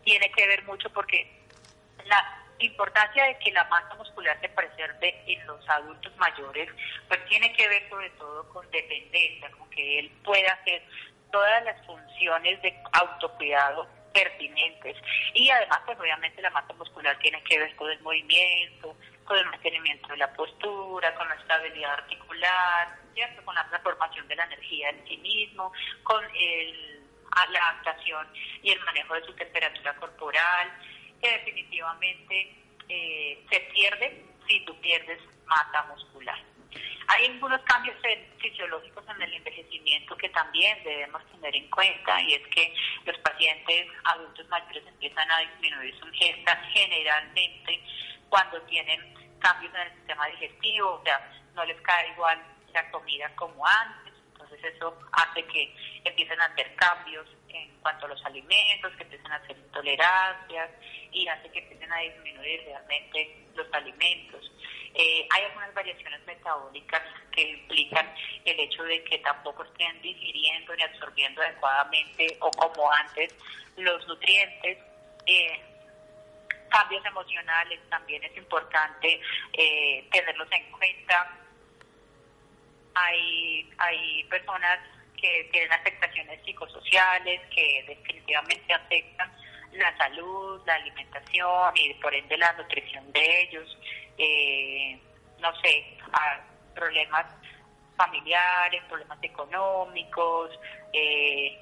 [0.05, 1.43] tiene que ver mucho porque
[2.05, 6.69] la importancia de que la masa muscular se preserve en los adultos mayores,
[7.09, 10.83] pues tiene que ver sobre todo con dependencia, con que él pueda hacer
[11.31, 14.97] todas las funciones de autocuidado pertinentes.
[15.35, 19.47] Y además, pues obviamente la masa muscular tiene que ver con el movimiento, con el
[19.47, 23.45] mantenimiento de la postura, con la estabilidad articular, ¿cierto?
[23.45, 27.03] con la transformación de la energía en sí mismo, con el,
[27.51, 28.29] la adaptación
[28.63, 30.71] y el manejo de su temperatura corporal,
[31.23, 32.57] que definitivamente
[32.89, 36.39] eh, se pierde si tú pierdes masa muscular.
[37.09, 37.97] Hay algunos cambios
[38.39, 43.89] fisiológicos en el envejecimiento que también debemos tener en cuenta y es que los pacientes
[44.05, 47.83] adultos mayores empiezan a disminuir su ingesta generalmente
[48.29, 52.41] cuando tienen cambios en el sistema digestivo, o sea, no les cae igual
[52.73, 58.11] la comida como antes, entonces eso hace que empiecen a hacer cambios en cuanto a
[58.11, 60.71] los alimentos, que empiecen a hacer intolerancias
[61.11, 64.51] y hace que empiecen a disminuir realmente los alimentos.
[64.95, 70.83] Eh, hay algunas variaciones metabólicas que implican el hecho de que tampoco estén digiriendo ni
[70.83, 73.35] absorbiendo adecuadamente o como antes
[73.77, 74.79] los nutrientes.
[75.27, 75.61] Eh,
[76.69, 79.21] cambios emocionales también es importante
[79.53, 81.39] eh, tenerlos en cuenta.
[82.95, 84.79] Hay, hay personas
[85.23, 89.33] que tienen afectaciones psicosociales que definitivamente afectan
[89.73, 93.79] la salud, la alimentación y por ende la nutrición de ellos,
[94.19, 94.99] eh,
[95.39, 95.97] no sé,
[96.75, 97.27] problemas
[97.97, 100.51] familiares, problemas económicos,
[100.93, 101.59] eh,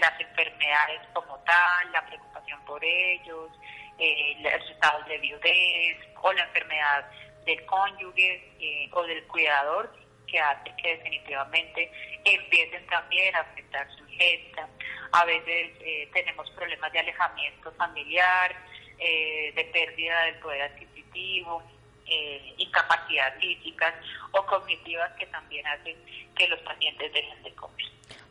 [0.00, 3.50] las enfermedades como tal, la preocupación por ellos,
[3.98, 7.08] eh, los estados de viudez o la enfermedad
[7.46, 11.90] del cónyuge eh, o del cuidador que hace que definitivamente
[12.24, 14.68] empiecen también a afectar su ingesta.
[15.12, 18.56] A veces eh, tenemos problemas de alejamiento familiar,
[18.98, 21.62] eh, de pérdida del poder adquisitivo,
[22.06, 23.94] eh, incapacidad físicas
[24.32, 25.96] o cognitivas que también hacen
[26.36, 27.86] que los pacientes dejen de comer.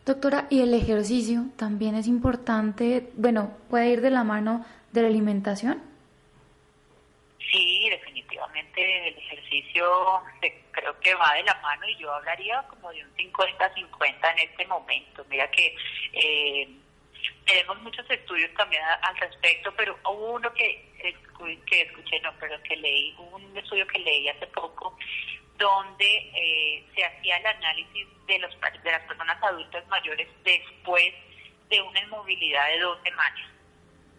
[0.06, 3.10] Doctora, ¿y el ejercicio también es importante?
[3.16, 5.82] Bueno, ¿puede ir de la mano de la alimentación?
[7.52, 10.22] Sí, definitivamente el ejercicio
[10.74, 14.66] creo que va de la mano y yo hablaría como de un 50-50 en este
[14.68, 15.26] momento.
[15.30, 15.76] Mira que
[16.14, 16.68] eh,
[17.46, 20.92] tenemos muchos estudios también al respecto, pero hubo uno que,
[21.66, 24.98] que escuché, no, pero que leí, un estudio que leí hace poco
[25.58, 31.14] donde eh, se hacía el análisis de, los, de las personas adultas mayores después
[31.70, 33.50] de una inmovilidad de dos semanas.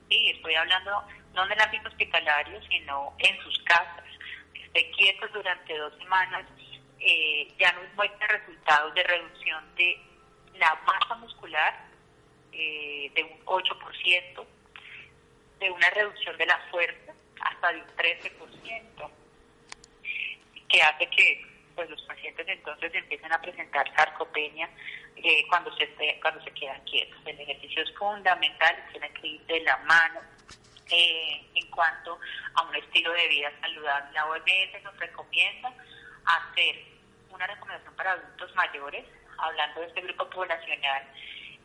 [0.08, 4.03] Sí, estoy hablando no en el ámbito hospitalario, sino en sus casas,
[4.74, 6.44] esté quietos durante dos semanas,
[6.98, 10.00] eh, ya nos muestra resultados de reducción de
[10.56, 11.84] la masa muscular
[12.52, 14.46] eh, de un 8%,
[15.60, 19.10] de una reducción de la fuerza hasta de un 13%,
[20.68, 24.68] que hace que pues los pacientes entonces empiecen a presentar sarcopenia
[25.16, 25.88] eh, cuando se
[26.20, 27.18] cuando se quedan quietos.
[27.24, 30.33] El ejercicio es fundamental, tiene que ir de la mano
[30.90, 32.18] eh, en cuanto
[32.54, 34.12] a un estilo de vida saludable.
[34.12, 35.72] La OMS nos recomienda
[36.24, 36.84] hacer
[37.30, 39.04] una recomendación para adultos mayores,
[39.38, 41.02] hablando de este grupo poblacional,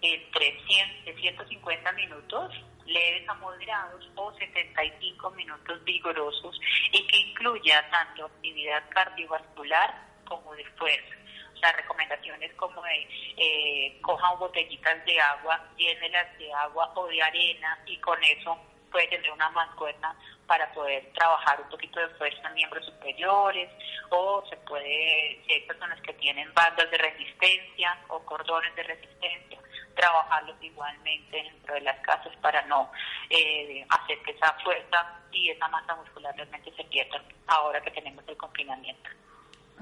[0.01, 2.55] entre 100, de 150 minutos
[2.85, 6.59] leves a moderados o 75 minutos vigorosos
[6.91, 9.93] y que incluya tanto actividad cardiovascular
[10.25, 11.15] como de fuerza.
[11.53, 13.07] O sea, recomendaciones como de
[13.37, 18.57] eh, cojan botellitas de agua, llénelas de agua o de arena y con eso
[18.91, 20.15] puede tener una mancuerna
[20.47, 23.69] para poder trabajar un poquito de fuerza en miembros superiores
[24.09, 29.59] o se puede, si hay personas que tienen bandas de resistencia o cordones de resistencia,
[29.95, 32.91] trabajarlos igualmente dentro de las casas para no
[33.29, 38.23] eh, hacer que esa fuerza y esa masa muscular realmente se pierdan ahora que tenemos
[38.27, 39.09] el confinamiento.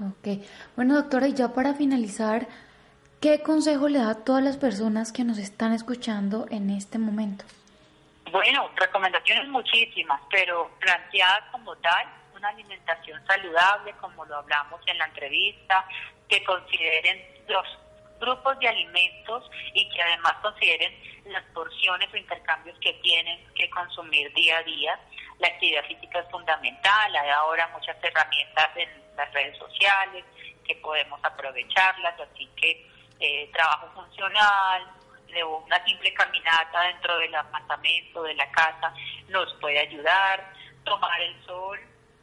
[0.00, 0.44] Ok,
[0.76, 2.46] bueno doctora, y ya para finalizar,
[3.20, 7.44] ¿qué consejo le da a todas las personas que nos están escuchando en este momento?
[8.30, 15.06] Bueno, recomendaciones muchísimas, pero planteadas como tal, una alimentación saludable, como lo hablamos en la
[15.06, 15.86] entrevista,
[16.28, 17.66] que consideren los
[18.20, 20.92] grupos de alimentos y que además consideren
[21.26, 25.00] las porciones o intercambios que tienen que consumir día a día.
[25.38, 30.24] La actividad física es fundamental, hay ahora muchas herramientas en las redes sociales
[30.66, 32.86] que podemos aprovecharlas, así que
[33.20, 34.97] eh, trabajo funcional,
[35.32, 38.92] de una simple caminata dentro del apartamento, de la casa,
[39.28, 40.52] nos puede ayudar,
[40.84, 41.78] tomar el sol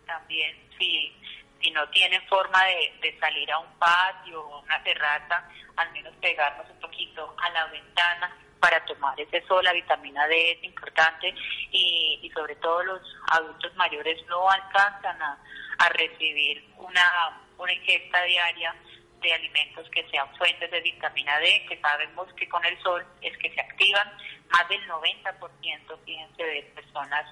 [0.06, 1.16] también, si,
[1.62, 5.47] si no tienen forma de, salir a un patio o una terraza,
[5.78, 10.51] al menos pegarnos un poquito a la ventana para tomar ese sol, la vitamina D
[10.51, 11.34] es importante
[11.72, 13.01] y, y sobre todo los
[13.32, 15.38] adultos mayores no alcanzan a,
[15.80, 18.76] a recibir una, una ingesta diaria
[19.22, 23.38] de alimentos que sean fuentes de vitamina D, que sabemos que con el sol es
[23.38, 24.11] que se activan.
[24.51, 27.26] Más del 90%, fíjense, de personas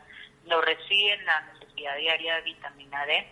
[0.45, 3.27] no reciben la necesidad diaria de vitamina D.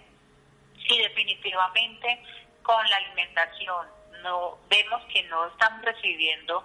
[0.88, 2.24] Sí, definitivamente
[2.64, 3.88] con la alimentación
[4.22, 6.64] no vemos que no están recibiendo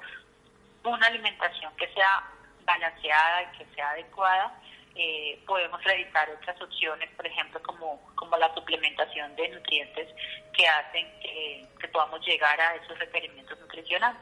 [0.85, 2.25] una alimentación que sea
[2.65, 4.61] balanceada y que sea adecuada,
[4.99, 10.09] eh, podemos realizar otras opciones, por ejemplo, como, como la suplementación de nutrientes
[10.57, 14.19] que hacen que, podamos llegar a esos requerimientos nutricionales.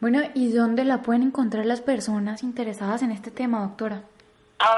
[0.00, 4.02] Bueno, ¿y dónde la pueden encontrar las personas interesadas en este tema, doctora?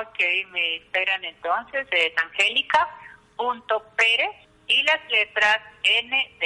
[0.00, 4.30] Ok, me esperan entonces, es angélica.pérez
[4.68, 6.44] y las letras ND,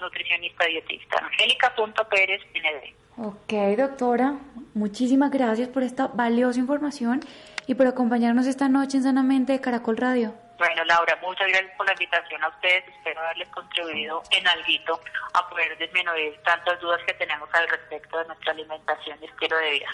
[0.00, 2.94] nutricionista dietista, angélica.pérez ND.
[3.18, 4.38] Ok, doctora,
[4.74, 7.20] muchísimas gracias por esta valiosa información
[7.66, 10.34] y por acompañarnos esta noche en Sanamente de Caracol Radio.
[10.58, 12.84] Bueno, Laura, muchas gracias por la invitación a ustedes.
[12.96, 15.00] Espero haberles contribuido en algo
[15.34, 19.70] a poder disminuir tantas dudas que tenemos al respecto de nuestra alimentación y estilo de
[19.72, 19.88] vida.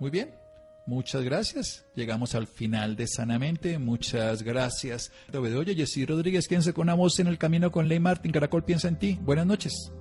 [0.00, 0.34] Muy bien.
[0.86, 1.86] Muchas gracias.
[1.94, 3.78] Llegamos al final de Sanamente.
[3.78, 5.12] Muchas gracias.
[5.32, 8.32] Oye, Jessy Rodríguez, quédense con una voz en el camino con Ley Martín.
[8.32, 9.18] Caracol piensa en ti.
[9.20, 9.92] Buenas noches.